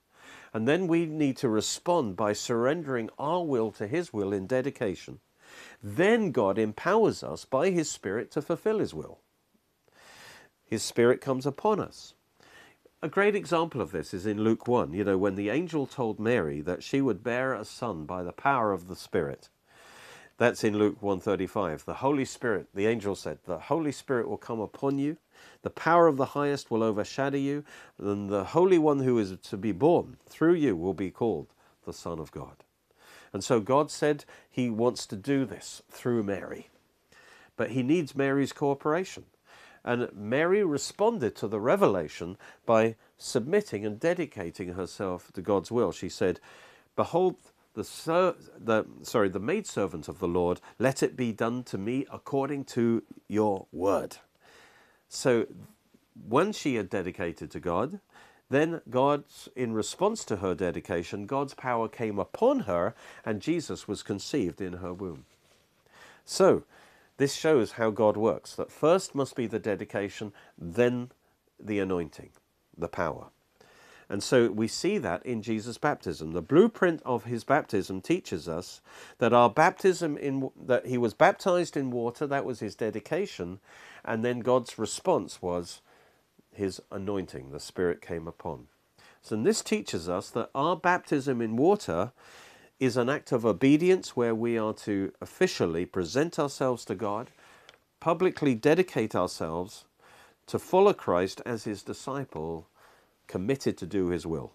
and 0.53 0.67
then 0.67 0.87
we 0.87 1.05
need 1.05 1.37
to 1.37 1.49
respond 1.49 2.15
by 2.15 2.33
surrendering 2.33 3.09
our 3.17 3.43
will 3.43 3.71
to 3.71 3.87
his 3.87 4.11
will 4.11 4.33
in 4.33 4.47
dedication 4.47 5.19
then 5.81 6.31
God 6.31 6.57
empowers 6.57 7.23
us 7.23 7.45
by 7.45 7.69
His 7.69 7.89
Spirit 7.89 8.31
to 8.31 8.41
fulfill 8.41 8.79
His 8.79 8.93
will. 8.93 9.19
His 10.65 10.83
Spirit 10.83 11.21
comes 11.21 11.45
upon 11.45 11.79
us. 11.79 12.13
A 13.01 13.07
great 13.07 13.35
example 13.35 13.79
of 13.79 13.91
this 13.91 14.13
is 14.13 14.25
in 14.25 14.43
Luke 14.43 14.67
1, 14.67 14.93
you 14.93 15.03
know, 15.03 15.17
when 15.17 15.35
the 15.35 15.49
angel 15.49 15.85
told 15.85 16.19
Mary 16.19 16.61
that 16.61 16.83
she 16.83 16.99
would 16.99 17.23
bear 17.23 17.53
a 17.53 17.63
son 17.63 18.05
by 18.05 18.23
the 18.23 18.31
power 18.31 18.73
of 18.73 18.87
the 18.87 18.95
Spirit. 18.95 19.49
That's 20.37 20.63
in 20.63 20.77
Luke 20.77 21.01
135. 21.01 21.85
The 21.85 21.95
Holy 21.95 22.25
Spirit, 22.25 22.67
the 22.73 22.85
angel 22.85 23.15
said, 23.15 23.39
the 23.45 23.57
Holy 23.57 23.91
Spirit 23.91 24.29
will 24.29 24.37
come 24.37 24.59
upon 24.59 24.99
you, 24.99 25.17
the 25.63 25.69
power 25.69 26.07
of 26.07 26.17
the 26.17 26.25
highest 26.25 26.69
will 26.69 26.83
overshadow 26.83 27.37
you, 27.37 27.63
and 27.97 28.29
the 28.29 28.43
Holy 28.43 28.77
One 28.77 28.99
who 28.99 29.17
is 29.17 29.35
to 29.41 29.57
be 29.57 29.71
born 29.71 30.17
through 30.27 30.53
you 30.53 30.75
will 30.75 30.93
be 30.93 31.09
called 31.09 31.47
the 31.85 31.93
Son 31.93 32.19
of 32.19 32.31
God. 32.31 32.63
And 33.33 33.43
so 33.43 33.59
God 33.59 33.91
said 33.91 34.25
he 34.49 34.69
wants 34.69 35.05
to 35.07 35.15
do 35.15 35.45
this 35.45 35.81
through 35.89 36.23
Mary. 36.23 36.69
But 37.55 37.71
he 37.71 37.83
needs 37.83 38.15
Mary's 38.15 38.53
cooperation. 38.53 39.25
And 39.83 40.09
Mary 40.13 40.63
responded 40.63 41.35
to 41.37 41.47
the 41.47 41.59
revelation 41.59 42.37
by 42.65 42.95
submitting 43.17 43.85
and 43.85 43.99
dedicating 43.99 44.73
herself 44.73 45.31
to 45.33 45.41
God's 45.41 45.71
will. 45.71 45.91
She 45.91 46.09
said, 46.09 46.39
Behold, 46.95 47.35
the, 47.77 47.83
ser- 47.83 48.35
the 48.59 48.85
sorry, 49.03 49.29
the 49.29 49.39
maidservant 49.39 50.09
of 50.09 50.19
the 50.19 50.27
Lord, 50.27 50.59
let 50.79 51.03
it 51.03 51.15
be 51.15 51.31
done 51.31 51.63
to 51.65 51.77
me 51.77 52.05
according 52.11 52.65
to 52.65 53.03
your 53.27 53.67
word. 53.71 54.17
So 55.07 55.45
when 56.27 56.51
she 56.51 56.75
had 56.75 56.89
dedicated 56.89 57.51
to 57.51 57.59
God, 57.59 57.99
then 58.49 58.81
God's, 58.89 59.47
in 59.55 59.73
response 59.73 60.25
to 60.25 60.37
her 60.37 60.55
dedication, 60.55 61.27
God's 61.27 61.53
power 61.53 61.87
came 61.87 62.17
upon 62.17 62.61
her 62.61 62.95
and 63.23 63.41
Jesus 63.41 63.87
was 63.87 64.01
conceived 64.01 64.59
in 64.59 64.73
her 64.73 64.93
womb. 64.93 65.25
So, 66.25 66.63
this 67.17 67.33
shows 67.33 67.73
how 67.73 67.91
God 67.91 68.17
works 68.17 68.55
that 68.55 68.71
first 68.71 69.13
must 69.13 69.35
be 69.35 69.47
the 69.47 69.59
dedication, 69.59 70.33
then 70.57 71.11
the 71.59 71.79
anointing, 71.79 72.29
the 72.75 72.87
power. 72.87 73.27
And 74.09 74.23
so 74.23 74.49
we 74.49 74.67
see 74.67 74.97
that 74.99 75.25
in 75.25 75.41
Jesus' 75.41 75.77
baptism. 75.77 76.31
The 76.31 76.41
blueprint 76.41 77.01
of 77.05 77.25
his 77.25 77.43
baptism 77.43 78.01
teaches 78.01 78.47
us 78.47 78.81
that 79.17 79.33
our 79.33 79.49
baptism 79.49 80.17
in 80.17 80.49
that 80.65 80.85
he 80.85 80.97
was 80.97 81.13
baptized 81.13 81.75
in 81.75 81.91
water, 81.91 82.25
that 82.25 82.45
was 82.45 82.61
his 82.61 82.75
dedication, 82.75 83.59
and 84.05 84.23
then 84.23 84.39
God's 84.39 84.79
response 84.79 85.41
was 85.41 85.81
his 86.53 86.81
anointing, 86.91 87.51
the 87.51 87.59
Spirit 87.59 88.01
came 88.01 88.27
upon. 88.27 88.67
And 89.29 89.45
this 89.45 89.61
teaches 89.61 90.07
us 90.07 90.29
that 90.29 90.49
our 90.55 90.77
baptism 90.77 91.41
in 91.41 91.57
water 91.57 92.13
is 92.79 92.95
an 92.95 93.09
act 93.09 93.31
of 93.31 93.45
obedience 93.45 94.15
where 94.15 94.33
we 94.33 94.57
are 94.57 94.73
to 94.73 95.11
officially 95.19 95.85
present 95.85 96.39
ourselves 96.39 96.85
to 96.85 96.95
God, 96.95 97.31
publicly 97.99 98.55
dedicate 98.55 99.15
ourselves 99.15 99.85
to 100.45 100.57
follow 100.57 100.93
Christ 100.93 101.41
as 101.45 101.65
his 101.65 101.83
disciple, 101.83 102.67
committed 103.27 103.77
to 103.77 103.85
do 103.85 104.07
his 104.07 104.25
will. 104.25 104.53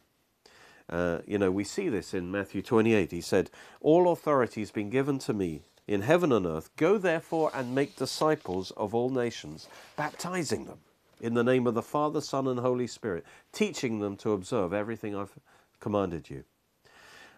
Uh, 0.88 1.18
you 1.26 1.38
know, 1.38 1.50
we 1.50 1.64
see 1.64 1.88
this 1.88 2.12
in 2.12 2.30
Matthew 2.30 2.62
28. 2.62 3.10
He 3.10 3.20
said, 3.20 3.50
All 3.80 4.12
authority 4.12 4.60
has 4.60 4.70
been 4.70 4.90
given 4.90 5.18
to 5.20 5.32
me 5.32 5.62
in 5.86 6.02
heaven 6.02 6.32
and 6.32 6.46
earth. 6.46 6.70
Go 6.76 6.98
therefore 6.98 7.50
and 7.54 7.74
make 7.74 7.96
disciples 7.96 8.72
of 8.72 8.94
all 8.94 9.10
nations, 9.10 9.68
baptizing 9.96 10.66
them 10.66 10.78
in 11.20 11.34
the 11.34 11.44
name 11.44 11.66
of 11.66 11.74
the 11.74 11.82
Father, 11.82 12.20
Son, 12.20 12.46
and 12.48 12.58
Holy 12.58 12.86
Spirit, 12.86 13.24
teaching 13.52 14.00
them 14.00 14.16
to 14.16 14.32
observe 14.32 14.72
everything 14.72 15.14
I've 15.14 15.38
commanded 15.80 16.28
you. 16.28 16.44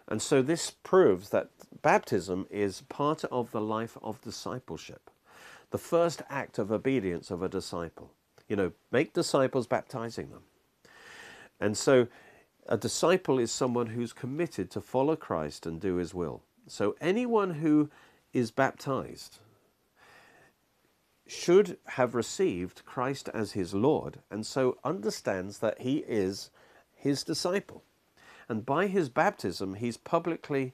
And 0.07 0.21
so 0.21 0.41
this 0.41 0.71
proves 0.71 1.29
that 1.29 1.49
baptism 1.81 2.47
is 2.49 2.81
part 2.81 3.23
of 3.25 3.51
the 3.51 3.61
life 3.61 3.97
of 4.01 4.21
discipleship, 4.21 5.09
the 5.71 5.77
first 5.77 6.21
act 6.29 6.57
of 6.57 6.71
obedience 6.71 7.31
of 7.31 7.41
a 7.41 7.49
disciple. 7.49 8.11
You 8.47 8.55
know, 8.55 8.71
make 8.91 9.13
disciples, 9.13 9.65
baptizing 9.65 10.29
them. 10.29 10.43
And 11.59 11.77
so 11.77 12.07
a 12.67 12.77
disciple 12.77 13.39
is 13.39 13.51
someone 13.51 13.87
who's 13.87 14.13
committed 14.13 14.71
to 14.71 14.81
follow 14.81 15.15
Christ 15.15 15.65
and 15.65 15.79
do 15.79 15.95
his 15.95 16.13
will. 16.13 16.41
So 16.67 16.95
anyone 16.99 17.55
who 17.55 17.89
is 18.33 18.51
baptized 18.51 19.39
should 21.27 21.77
have 21.85 22.15
received 22.15 22.85
Christ 22.85 23.29
as 23.33 23.53
his 23.53 23.73
Lord 23.73 24.19
and 24.29 24.45
so 24.45 24.77
understands 24.83 25.59
that 25.59 25.81
he 25.81 25.97
is 26.07 26.49
his 26.93 27.23
disciple. 27.23 27.83
And 28.47 28.65
by 28.65 28.87
his 28.87 29.09
baptism, 29.09 29.75
he's 29.75 29.97
publicly 29.97 30.73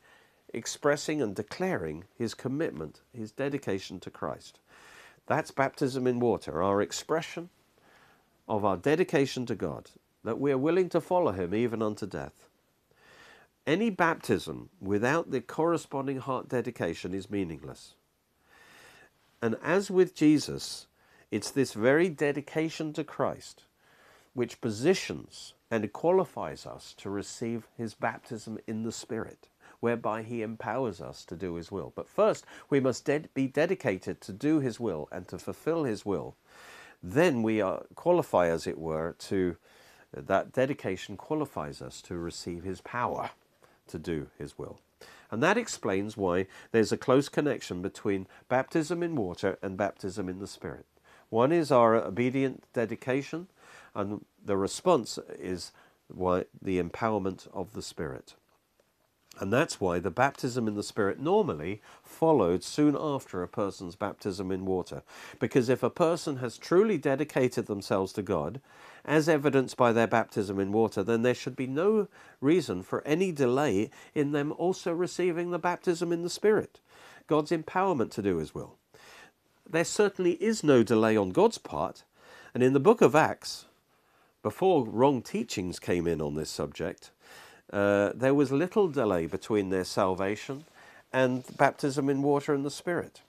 expressing 0.54 1.22
and 1.22 1.36
declaring 1.36 2.04
his 2.18 2.34
commitment, 2.34 3.02
his 3.14 3.32
dedication 3.32 4.00
to 4.02 4.10
Christ. 4.10 4.60
That's 5.28 5.52
baptism 5.52 6.08
in 6.08 6.20
water, 6.20 6.62
our 6.62 6.82
expression 6.82 7.50
of 8.48 8.66
our 8.66 8.76
dedication 8.76 9.46
to 9.46 9.56
God, 9.56 9.90
that 10.24 10.40
we 10.40 10.52
are 10.52 10.58
willing 10.58 10.90
to 10.90 11.02
follow 11.02 11.32
him 11.32 11.54
even 11.54 11.82
unto 11.82 12.06
death. 12.06 12.48
Any 13.66 13.90
baptism 13.90 14.70
without 14.80 15.32
the 15.32 15.42
corresponding 15.42 16.18
heart 16.18 16.50
dedication 16.50 17.14
is 17.14 17.30
meaningless. 17.30 17.96
And 19.42 19.56
as 19.64 19.90
with 19.92 20.16
Jesus, 20.16 20.88
it's 21.30 21.52
this 21.52 21.74
very 21.74 22.10
dedication 22.10 22.94
to 22.94 23.04
Christ 23.04 23.64
which 24.34 24.62
positions 24.62 25.54
and 25.70 25.92
qualifies 25.92 26.66
us 26.66 26.94
to 26.98 27.10
receive 27.10 27.68
his 27.78 27.94
baptism 27.94 28.58
in 28.68 28.84
the 28.84 28.92
Spirit, 28.92 29.50
whereby 29.80 30.24
he 30.24 30.42
empowers 30.42 31.02
us 31.02 31.26
to 31.26 31.36
do 31.36 31.56
his 31.56 31.72
will. 31.72 31.92
But 31.96 32.10
first, 32.10 32.46
we 32.70 32.80
must 32.80 33.10
be 33.34 33.48
dedicated 33.48 34.22
to 34.22 34.34
do 34.34 34.60
his 34.60 34.80
will 34.80 35.08
and 35.12 35.28
to 35.28 35.38
fulfill 35.38 35.84
his 35.84 36.06
will. 36.06 36.36
Then 37.04 37.42
we 37.42 37.62
are, 37.62 37.84
qualify, 37.96 38.48
as 38.48 38.68
it 38.68 38.78
were, 38.78 39.16
to 39.20 39.58
that 40.14 40.52
dedication 40.52 41.18
qualifies 41.18 41.82
us 41.82 42.02
to 42.04 42.18
receive 42.18 42.64
his 42.64 42.82
power 42.82 43.32
to 43.88 44.00
do 44.00 44.28
his 44.38 44.58
will. 44.58 44.80
And 45.30 45.42
that 45.42 45.58
explains 45.58 46.18
why 46.18 46.48
there's 46.72 46.92
a 46.92 46.98
close 46.98 47.30
connection 47.30 47.82
between 47.82 48.28
baptism 48.50 49.02
in 49.02 49.16
water 49.16 49.58
and 49.62 49.78
baptism 49.78 50.28
in 50.28 50.40
the 50.40 50.48
Spirit. 50.48 50.86
One 51.30 51.54
is 51.54 51.72
our 51.72 51.96
obedient 51.96 52.66
dedication, 52.74 53.48
and 53.96 54.26
the 54.44 54.58
response 54.58 55.18
is 55.40 55.72
why 56.10 56.46
the 56.62 56.82
empowerment 56.82 57.48
of 57.54 57.72
the 57.72 57.82
Spirit. 57.82 58.36
And 59.40 59.52
that's 59.52 59.80
why 59.80 60.00
the 60.00 60.12
baptism 60.12 60.68
in 60.68 60.76
the 60.76 60.84
Spirit 60.84 61.20
normally 61.20 61.82
followed 62.04 62.64
soon 62.64 62.98
after 63.00 63.42
a 63.42 63.48
person's 63.48 63.96
baptism 63.96 64.52
in 64.52 64.66
water. 64.66 65.04
Because 65.40 65.70
if 65.70 65.82
a 65.82 65.90
person 65.90 66.38
has 66.38 66.58
truly 66.58 66.98
dedicated 66.98 67.68
themselves 67.68 68.12
to 68.14 68.22
God, 68.22 68.60
as 69.06 69.28
evidenced 69.28 69.78
by 69.78 69.92
their 69.92 70.08
baptism 70.08 70.60
in 70.60 70.72
water, 70.72 71.04
then 71.04 71.22
there 71.22 71.34
should 71.34 71.56
be 71.56 71.68
no 71.68 72.08
reason 72.40 72.84
for 72.84 73.02
any 73.06 73.32
delay 73.32 73.90
in 74.14 74.32
them 74.32 74.54
also 74.58 74.94
receiving 74.94 75.52
the 75.52 75.60
baptism 75.60 76.12
in 76.12 76.24
the 76.24 76.30
Spirit, 76.30 76.80
God's 77.28 77.52
empowerment 77.52 78.12
to 78.12 78.22
do 78.22 78.38
His 78.38 78.54
will. 78.54 78.76
There 79.70 79.86
certainly 79.86 80.34
is 80.34 80.64
no 80.64 80.84
delay 80.84 81.16
on 81.16 81.30
God's 81.30 81.58
part. 81.58 82.04
And 82.54 82.62
in 82.62 82.74
the 82.74 82.80
book 82.80 83.02
of 83.02 83.16
Acts, 83.16 83.66
before 84.44 84.86
wrong 84.86 85.22
teachings 85.22 85.80
came 85.80 86.08
in 86.08 86.22
on 86.22 86.36
this 86.36 86.50
subject, 86.50 87.12
uh, 87.72 88.12
there 88.14 88.34
was 88.34 88.52
little 88.52 88.90
delay 88.90 89.28
between 89.28 89.70
their 89.70 89.86
salvation 89.86 90.66
and 91.14 91.44
baptism 91.58 92.10
in 92.10 92.22
water 92.22 92.54
and 92.54 92.66
the 92.66 92.72
Spirit. 92.72 93.22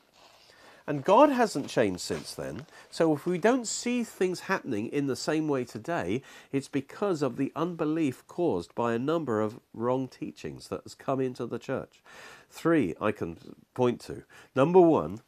And 0.86 1.04
God 1.04 1.30
hasn't 1.30 1.68
changed 1.68 2.00
since 2.00 2.34
then. 2.34 2.66
So 2.90 3.14
if 3.14 3.26
we 3.26 3.38
don't 3.38 3.66
see 3.66 4.02
things 4.02 4.40
happening 4.40 4.88
in 4.88 5.06
the 5.06 5.16
same 5.16 5.48
way 5.48 5.64
today, 5.64 6.22
it's 6.50 6.68
because 6.68 7.22
of 7.22 7.36
the 7.36 7.52
unbelief 7.54 8.26
caused 8.26 8.74
by 8.74 8.94
a 8.94 8.98
number 8.98 9.40
of 9.40 9.60
wrong 9.72 10.08
teachings 10.08 10.68
that 10.68 10.82
has 10.82 10.94
come 10.94 11.20
into 11.20 11.46
the 11.46 11.58
church. 11.58 12.02
Three 12.50 12.94
I 13.00 13.12
can 13.12 13.38
point 13.74 14.00
to. 14.02 14.24
Number 14.54 14.80
one, 14.80 15.20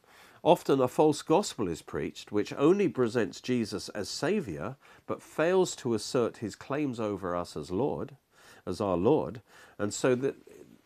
often 0.42 0.80
a 0.80 0.88
false 0.88 1.22
gospel 1.22 1.68
is 1.68 1.82
preached 1.82 2.32
which 2.32 2.52
only 2.54 2.88
presents 2.88 3.40
Jesus 3.40 3.88
as 3.90 4.08
Saviour 4.08 4.76
but 5.06 5.22
fails 5.22 5.76
to 5.76 5.94
assert 5.94 6.38
his 6.38 6.56
claims 6.56 6.98
over 6.98 7.36
us 7.36 7.56
as 7.56 7.70
Lord 7.70 8.16
as 8.66 8.80
our 8.80 8.96
Lord. 8.96 9.40
And 9.78 9.92
so 9.92 10.14
that 10.16 10.36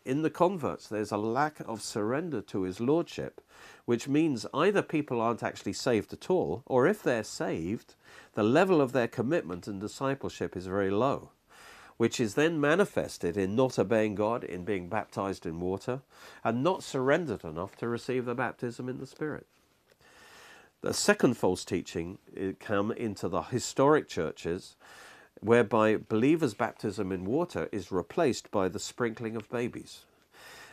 in 0.09 0.23
the 0.23 0.29
converts, 0.31 0.87
there's 0.87 1.11
a 1.11 1.17
lack 1.17 1.59
of 1.67 1.83
surrender 1.83 2.41
to 2.41 2.63
his 2.63 2.79
lordship, 2.79 3.41
which 3.85 4.07
means 4.07 4.43
either 4.55 4.81
people 4.81 5.21
aren't 5.21 5.43
actually 5.43 5.73
saved 5.73 6.11
at 6.11 6.31
all, 6.31 6.63
or 6.65 6.87
if 6.87 7.03
they're 7.03 7.23
saved, 7.23 7.93
the 8.33 8.41
level 8.41 8.81
of 8.81 8.91
their 8.91 9.07
commitment 9.07 9.67
and 9.67 9.79
discipleship 9.79 10.57
is 10.57 10.65
very 10.65 10.89
low, 10.89 11.29
which 11.97 12.19
is 12.19 12.33
then 12.33 12.59
manifested 12.59 13.37
in 13.37 13.55
not 13.55 13.77
obeying 13.77 14.15
God, 14.15 14.43
in 14.43 14.65
being 14.65 14.89
baptized 14.89 15.45
in 15.45 15.59
water, 15.59 16.01
and 16.43 16.63
not 16.63 16.81
surrendered 16.81 17.43
enough 17.43 17.75
to 17.77 17.87
receive 17.87 18.25
the 18.25 18.33
baptism 18.33 18.89
in 18.89 18.97
the 18.97 19.05
Spirit. 19.05 19.45
The 20.81 20.93
second 20.93 21.37
false 21.37 21.63
teaching 21.63 22.17
come 22.59 22.91
into 22.93 23.27
the 23.27 23.43
historic 23.43 24.07
churches 24.07 24.75
whereby 25.41 25.97
believers' 25.97 26.53
baptism 26.53 27.11
in 27.11 27.25
water 27.25 27.69
is 27.71 27.91
replaced 27.91 28.51
by 28.51 28.67
the 28.67 28.79
sprinkling 28.79 29.35
of 29.35 29.49
babies. 29.49 30.05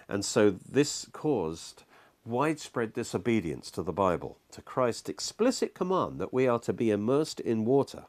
And 0.08 0.24
so 0.24 0.50
this 0.50 1.06
caused 1.12 1.84
widespread 2.24 2.92
disobedience 2.92 3.70
to 3.70 3.82
the 3.82 3.92
Bible, 3.92 4.38
to 4.52 4.62
Christ's 4.62 5.08
explicit 5.08 5.74
command 5.74 6.20
that 6.20 6.32
we 6.32 6.46
are 6.48 6.58
to 6.60 6.72
be 6.72 6.90
immersed 6.90 7.40
in 7.40 7.64
water 7.64 8.04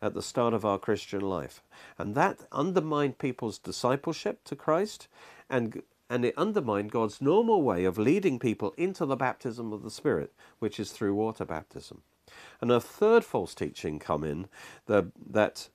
at 0.00 0.14
the 0.14 0.22
start 0.22 0.54
of 0.54 0.64
our 0.64 0.78
Christian 0.78 1.20
life. 1.20 1.62
And 1.98 2.14
that 2.14 2.40
undermined 2.52 3.18
people's 3.18 3.58
discipleship 3.58 4.44
to 4.44 4.56
Christ 4.56 5.08
and 5.48 5.82
and 6.10 6.24
it 6.24 6.36
undermined 6.36 6.92
God's 6.92 7.22
normal 7.22 7.62
way 7.62 7.86
of 7.86 7.96
leading 7.96 8.38
people 8.38 8.74
into 8.76 9.06
the 9.06 9.16
baptism 9.16 9.72
of 9.72 9.82
the 9.82 9.90
Spirit, 9.90 10.32
which 10.58 10.78
is 10.78 10.92
through 10.92 11.14
water 11.14 11.46
baptism. 11.46 12.02
And 12.64 12.72
a 12.72 12.80
third 12.80 13.26
false 13.26 13.54
teaching 13.54 13.98
come 13.98 14.24
in 14.24 14.48
the, 14.86 15.12
that 15.28 15.68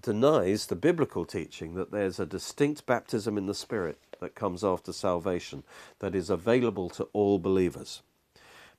denies 0.00 0.66
the 0.66 0.74
biblical 0.74 1.24
teaching 1.24 1.76
that 1.76 1.92
there's 1.92 2.18
a 2.18 2.26
distinct 2.26 2.86
baptism 2.86 3.38
in 3.38 3.46
the 3.46 3.54
Spirit 3.54 4.00
that 4.18 4.34
comes 4.34 4.64
after 4.64 4.92
salvation 4.92 5.62
that 6.00 6.16
is 6.16 6.28
available 6.28 6.90
to 6.90 7.04
all 7.12 7.38
believers. 7.38 8.02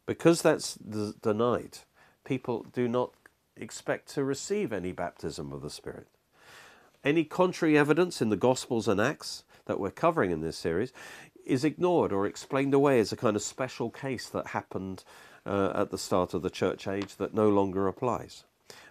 Because 0.06 0.42
that's 0.42 0.76
d- 0.76 1.14
denied, 1.22 1.78
people 2.26 2.66
do 2.74 2.90
not 2.90 3.14
expect 3.56 4.14
to 4.16 4.26
receive 4.26 4.74
any 4.74 4.92
baptism 4.92 5.54
of 5.54 5.62
the 5.62 5.70
Spirit. 5.70 6.08
Any 7.06 7.24
contrary 7.24 7.78
evidence 7.78 8.22
in 8.22 8.28
the 8.28 8.36
Gospels 8.36 8.90
and 8.90 9.00
Acts 9.00 9.46
that 9.64 9.80
we're 9.80 9.92
covering 9.92 10.32
in 10.32 10.42
this 10.42 10.58
series 10.58 10.92
is 11.46 11.64
ignored 11.64 12.12
or 12.12 12.26
explained 12.26 12.74
away 12.74 13.00
as 13.00 13.14
a 13.14 13.16
kind 13.16 13.38
of 13.38 13.42
special 13.42 13.90
case 13.90 14.28
that 14.28 14.48
happened 14.48 15.06
uh, 15.50 15.72
at 15.74 15.90
the 15.90 15.98
start 15.98 16.34
of 16.34 16.44
the 16.44 16.50
church 16.50 16.88
age 16.88 17.16
that 17.16 17.34
no 17.34 17.50
longer 17.50 17.88
applies. 17.88 18.44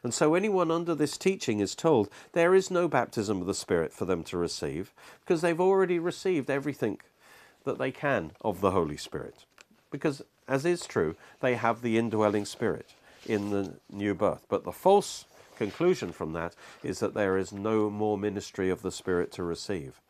And 0.03 0.13
so 0.13 0.35
anyone 0.35 0.71
under 0.71 0.95
this 0.95 1.17
teaching 1.17 1.61
is 1.61 1.75
told 1.75 2.09
there 2.33 2.55
is 2.55 2.71
no 2.71 2.89
baptism 2.89 3.41
of 3.41 3.47
the 3.47 3.55
Spirit 3.55 3.93
for 3.93 4.05
them 4.05 4.25
to 4.25 4.37
receive 4.37 4.93
because 5.21 5.41
they've 5.41 5.61
already 5.61 5.99
received 5.99 6.51
everything 6.51 6.99
that 7.65 7.79
they 7.79 7.93
can 7.93 8.33
of 8.41 8.61
the 8.61 8.73
Holy 8.73 8.97
Spirit. 8.97 9.45
Because, 9.91 10.23
as 10.49 10.65
is 10.65 10.87
true, 10.87 11.17
they 11.41 11.55
have 11.55 11.81
the 11.81 11.97
indwelling 11.97 12.45
Spirit 12.45 12.91
in 13.25 13.51
the 13.51 13.75
new 13.91 14.15
birth. 14.15 14.45
But 14.49 14.65
the 14.65 14.73
false 14.73 15.27
conclusion 15.57 16.13
from 16.13 16.33
that 16.33 16.55
is 16.83 17.01
that 17.01 17.15
there 17.15 17.37
is 17.37 17.53
no 17.53 17.89
more 17.89 18.19
ministry 18.19 18.71
of 18.71 18.83
the 18.83 18.93
Spirit 18.93 19.31
to 19.33 19.43
receive. 19.43 20.01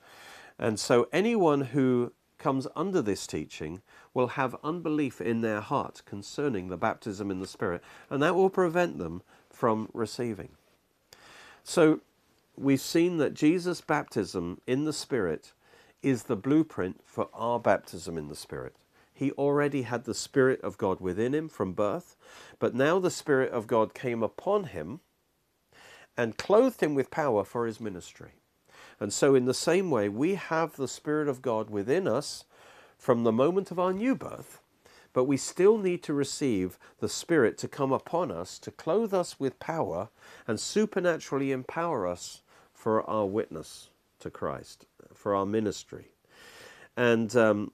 And 0.59 0.81
so 0.81 1.09
anyone 1.13 1.61
who 1.61 2.13
comes 2.39 2.67
under 2.77 3.03
this 3.03 3.27
teaching 3.27 3.83
will 4.15 4.29
have 4.29 4.57
unbelief 4.63 5.21
in 5.21 5.41
their 5.41 5.61
heart 5.61 6.03
concerning 6.07 6.69
the 6.69 6.77
baptism 6.77 7.31
in 7.31 7.41
the 7.41 7.47
Spirit, 7.47 7.83
and 8.11 8.23
that 8.23 8.35
will 8.35 8.51
prevent 8.51 8.99
them 8.99 9.23
from 9.51 9.89
receiving. 9.93 10.51
So, 11.65 12.01
we've 12.57 12.81
seen 12.81 13.19
that 13.19 13.35
Jesus' 13.35 13.81
baptism 13.81 14.61
in 14.67 14.85
the 14.85 14.93
Spirit 14.93 15.53
is 16.03 16.25
the 16.25 16.37
blueprint 16.37 17.01
for 17.05 17.29
our 17.35 17.59
baptism 17.59 18.17
in 18.17 18.29
the 18.29 18.37
Spirit. 18.37 18.77
He 19.13 19.33
already 19.33 19.83
had 19.83 20.05
the 20.05 20.15
Spirit 20.15 20.61
of 20.63 20.79
God 20.79 21.01
within 21.01 21.35
him 21.35 21.49
from 21.49 21.73
birth, 21.73 22.17
but 22.59 22.75
now 22.75 23.01
the 23.01 23.11
Spirit 23.11 23.51
of 23.51 23.67
God 23.67 23.93
came 23.95 24.23
upon 24.23 24.65
him 24.65 25.01
and 26.17 26.37
clothed 26.37 26.81
him 26.81 26.95
with 26.95 27.11
power 27.11 27.45
for 27.45 27.67
his 27.67 27.81
ministry. 27.81 28.31
And 29.01 29.13
so, 29.13 29.35
in 29.35 29.45
the 29.45 29.55
same 29.55 29.91
way, 29.91 30.09
we 30.09 30.35
have 30.35 30.77
the 30.77 30.89
Spirit 30.89 31.29
of 31.29 31.43
God 31.43 31.71
within 31.71 32.09
us 32.09 32.45
from 32.99 33.23
the 33.25 33.33
moment 33.33 33.71
of 33.71 33.79
our 33.79 33.93
new 33.93 34.15
birth, 34.15 34.61
but 35.13 35.25
we 35.25 35.37
still 35.37 35.79
need 35.79 36.03
to 36.03 36.13
receive 36.13 36.79
the 36.99 37.09
Spirit 37.09 37.57
to 37.59 37.69
come 37.69 37.93
upon 37.93 38.33
us, 38.33 38.59
to 38.59 38.71
clothe 38.71 39.15
us 39.15 39.39
with 39.39 39.61
power, 39.61 40.09
and 40.47 40.59
supernaturally 40.59 41.53
empower 41.53 42.07
us 42.07 42.43
for 42.75 43.09
our 43.09 43.27
witness 43.27 43.89
to 44.21 44.31
Christ, 44.31 44.87
for 45.15 45.35
our 45.35 45.47
ministry. 45.47 46.07
And, 46.97 47.35
um, 47.37 47.73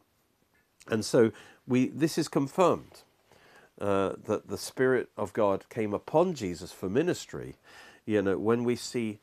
and 0.89 1.05
so 1.05 1.33
we, 1.67 1.89
this 1.89 2.19
is 2.19 2.29
confirmed 2.29 3.03
uh, 3.81 4.13
that 4.27 4.49
the 4.49 4.59
Spirit 4.59 5.09
of 5.17 5.33
God 5.33 5.69
came 5.71 5.95
upon 5.95 6.35
Jesus 6.35 6.73
for 6.73 6.91
ministry. 6.91 7.57
You 8.05 8.21
know, 8.21 8.39
when 8.39 8.65
we 8.65 8.77
see 8.77 9.21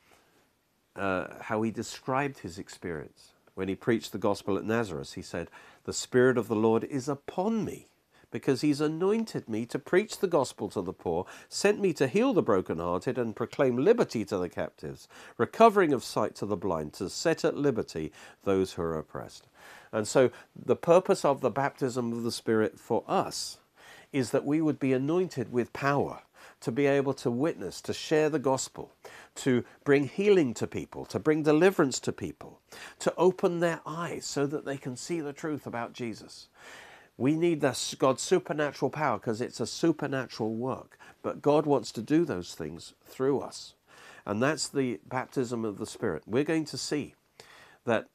uh, 0.95 1.27
how 1.41 1.61
he 1.61 1.71
described 1.71 2.39
his 2.39 2.57
experience. 2.57 3.31
When 3.53 3.67
he 3.67 3.75
preached 3.75 4.11
the 4.11 4.17
gospel 4.17 4.57
at 4.57 4.63
Nazareth, 4.63 5.13
he 5.13 5.21
said, 5.21 5.49
The 5.83 5.93
Spirit 5.93 6.37
of 6.37 6.47
the 6.47 6.55
Lord 6.55 6.83
is 6.85 7.07
upon 7.09 7.65
me 7.65 7.87
because 8.31 8.61
he's 8.61 8.81
anointed 8.81 9.47
me 9.49 9.65
to 9.65 9.77
preach 9.77 10.19
the 10.19 10.27
gospel 10.27 10.69
to 10.69 10.81
the 10.81 10.93
poor, 10.93 11.25
sent 11.49 11.79
me 11.79 11.93
to 11.93 12.07
heal 12.07 12.33
the 12.33 12.41
brokenhearted 12.41 13.17
and 13.17 13.35
proclaim 13.35 13.77
liberty 13.77 14.23
to 14.25 14.37
the 14.37 14.49
captives, 14.49 15.07
recovering 15.37 15.93
of 15.93 16.03
sight 16.03 16.33
to 16.35 16.45
the 16.45 16.55
blind, 16.55 16.93
to 16.93 17.09
set 17.09 17.43
at 17.43 17.57
liberty 17.57 18.11
those 18.43 18.73
who 18.73 18.81
are 18.81 18.97
oppressed. 18.97 19.47
And 19.91 20.07
so, 20.07 20.31
the 20.55 20.77
purpose 20.77 21.25
of 21.25 21.41
the 21.41 21.51
baptism 21.51 22.13
of 22.13 22.23
the 22.23 22.31
Spirit 22.31 22.79
for 22.79 23.03
us 23.07 23.57
is 24.13 24.31
that 24.31 24.45
we 24.45 24.61
would 24.61 24.79
be 24.79 24.93
anointed 24.93 25.51
with 25.51 25.73
power 25.73 26.21
to 26.61 26.71
be 26.71 26.85
able 26.85 27.13
to 27.15 27.29
witness, 27.29 27.81
to 27.81 27.93
share 27.93 28.29
the 28.29 28.39
gospel, 28.39 28.93
to 29.35 29.63
bring 29.83 30.07
healing 30.07 30.53
to 30.53 30.67
people, 30.67 31.05
to 31.05 31.19
bring 31.19 31.43
deliverance 31.43 31.99
to 31.99 32.11
people, 32.11 32.59
to 32.99 33.13
open 33.17 33.59
their 33.59 33.81
eyes 33.85 34.25
so 34.25 34.45
that 34.47 34.65
they 34.65 34.77
can 34.77 34.95
see 34.95 35.19
the 35.19 35.33
truth 35.33 35.67
about 35.67 35.93
Jesus. 35.93 36.47
We 37.17 37.35
need 37.35 37.61
this 37.61 37.95
God's 37.97 38.21
supernatural 38.21 38.89
power 38.89 39.17
because 39.17 39.41
it's 39.41 39.59
a 39.59 39.67
supernatural 39.67 40.55
work. 40.55 40.97
But 41.21 41.41
God 41.41 41.65
wants 41.65 41.91
to 41.93 42.01
do 42.01 42.25
those 42.25 42.55
things 42.55 42.93
through 43.05 43.41
us. 43.41 43.75
And 44.25 44.41
that's 44.41 44.67
the 44.67 44.99
baptism 45.07 45.65
of 45.65 45.77
the 45.77 45.85
Spirit. 45.85 46.23
We're 46.25 46.43
going 46.43 46.65
to 46.65 46.77
see 46.77 47.15
that 47.85 48.07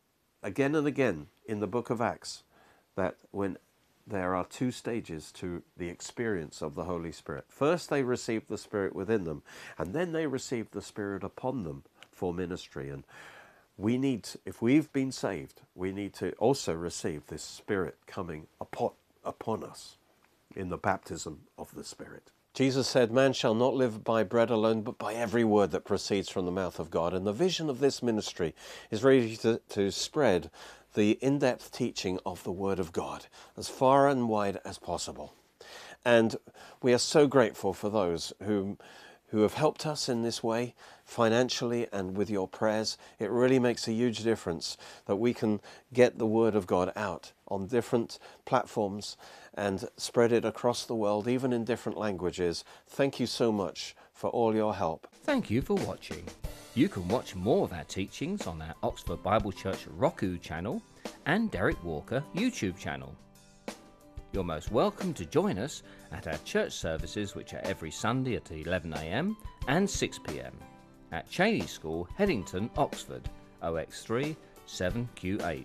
again 0.42 0.74
and 0.74 0.86
again 0.86 1.26
in 1.46 1.60
the 1.60 1.66
book 1.66 1.90
of 1.90 2.00
Acts 2.00 2.42
that 2.96 3.16
when 3.30 3.58
there 4.06 4.36
are 4.36 4.44
two 4.44 4.70
stages 4.70 5.32
to 5.32 5.62
the 5.76 5.88
experience 5.88 6.62
of 6.62 6.74
the 6.74 6.84
Holy 6.84 7.12
Spirit. 7.12 7.44
First, 7.48 7.90
they 7.90 8.02
receive 8.02 8.46
the 8.46 8.58
Spirit 8.58 8.94
within 8.94 9.24
them, 9.24 9.42
and 9.78 9.92
then 9.92 10.12
they 10.12 10.26
receive 10.26 10.70
the 10.70 10.82
Spirit 10.82 11.24
upon 11.24 11.64
them 11.64 11.82
for 12.12 12.32
ministry. 12.32 12.88
And 12.88 13.04
we 13.76 13.98
need, 13.98 14.28
if 14.44 14.62
we've 14.62 14.92
been 14.92 15.12
saved, 15.12 15.62
we 15.74 15.92
need 15.92 16.14
to 16.14 16.32
also 16.32 16.72
receive 16.72 17.26
this 17.26 17.42
Spirit 17.42 17.96
coming 18.06 18.46
upon, 18.60 18.92
upon 19.24 19.64
us 19.64 19.96
in 20.54 20.68
the 20.68 20.78
baptism 20.78 21.40
of 21.58 21.74
the 21.74 21.84
Spirit. 21.84 22.30
Jesus 22.54 22.88
said, 22.88 23.12
Man 23.12 23.34
shall 23.34 23.54
not 23.54 23.74
live 23.74 24.02
by 24.02 24.22
bread 24.22 24.48
alone, 24.48 24.80
but 24.80 24.96
by 24.96 25.12
every 25.12 25.44
word 25.44 25.72
that 25.72 25.84
proceeds 25.84 26.30
from 26.30 26.46
the 26.46 26.50
mouth 26.50 26.78
of 26.78 26.90
God. 26.90 27.12
And 27.12 27.26
the 27.26 27.32
vision 27.32 27.68
of 27.68 27.80
this 27.80 28.02
ministry 28.02 28.54
is 28.90 29.04
really 29.04 29.36
to, 29.38 29.60
to 29.70 29.90
spread 29.90 30.50
the 30.96 31.12
in 31.20 31.38
depth 31.38 31.70
teaching 31.70 32.18
of 32.26 32.42
the 32.42 32.50
Word 32.50 32.80
of 32.80 32.92
God 32.92 33.26
as 33.56 33.68
far 33.68 34.08
and 34.08 34.28
wide 34.28 34.58
as 34.64 34.78
possible. 34.78 35.34
And 36.04 36.36
we 36.82 36.92
are 36.92 36.98
so 36.98 37.26
grateful 37.26 37.72
for 37.72 37.90
those 37.90 38.32
who, 38.42 38.78
who 39.28 39.42
have 39.42 39.54
helped 39.54 39.86
us 39.86 40.08
in 40.08 40.22
this 40.22 40.42
way 40.42 40.74
financially 41.04 41.86
and 41.92 42.16
with 42.16 42.30
your 42.30 42.48
prayers. 42.48 42.96
It 43.18 43.30
really 43.30 43.58
makes 43.58 43.86
a 43.86 43.92
huge 43.92 44.24
difference 44.24 44.76
that 45.04 45.16
we 45.16 45.34
can 45.34 45.60
get 45.92 46.18
the 46.18 46.26
Word 46.26 46.54
of 46.54 46.66
God 46.66 46.92
out 46.96 47.32
on 47.46 47.66
different 47.66 48.18
platforms 48.44 49.16
and 49.54 49.88
spread 49.96 50.32
it 50.32 50.44
across 50.44 50.86
the 50.86 50.94
world, 50.94 51.28
even 51.28 51.52
in 51.52 51.64
different 51.64 51.98
languages. 51.98 52.64
Thank 52.86 53.20
you 53.20 53.26
so 53.26 53.52
much 53.52 53.94
for 54.16 54.30
all 54.30 54.54
your 54.54 54.74
help. 54.74 55.06
Thank 55.22 55.50
you 55.50 55.60
for 55.62 55.74
watching. 55.74 56.24
You 56.74 56.88
can 56.88 57.06
watch 57.08 57.36
more 57.36 57.64
of 57.64 57.72
our 57.72 57.84
teachings 57.84 58.46
on 58.46 58.60
our 58.60 58.74
Oxford 58.82 59.22
Bible 59.22 59.52
Church 59.52 59.86
Roku 59.86 60.38
channel 60.38 60.82
and 61.26 61.50
Derek 61.50 61.82
Walker 61.84 62.24
YouTube 62.34 62.78
channel. 62.78 63.14
You're 64.32 64.42
most 64.42 64.72
welcome 64.72 65.14
to 65.14 65.26
join 65.26 65.58
us 65.58 65.82
at 66.12 66.26
our 66.26 66.38
church 66.38 66.72
services, 66.72 67.34
which 67.34 67.52
are 67.54 67.62
every 67.64 67.90
Sunday 67.90 68.36
at 68.36 68.46
11am 68.46 69.36
and 69.68 69.86
6pm 69.86 70.52
at 71.12 71.30
Cheney 71.30 71.66
School, 71.66 72.08
Headington, 72.16 72.70
Oxford, 72.76 73.28
OX3 73.62 74.34
7QH. 74.66 75.64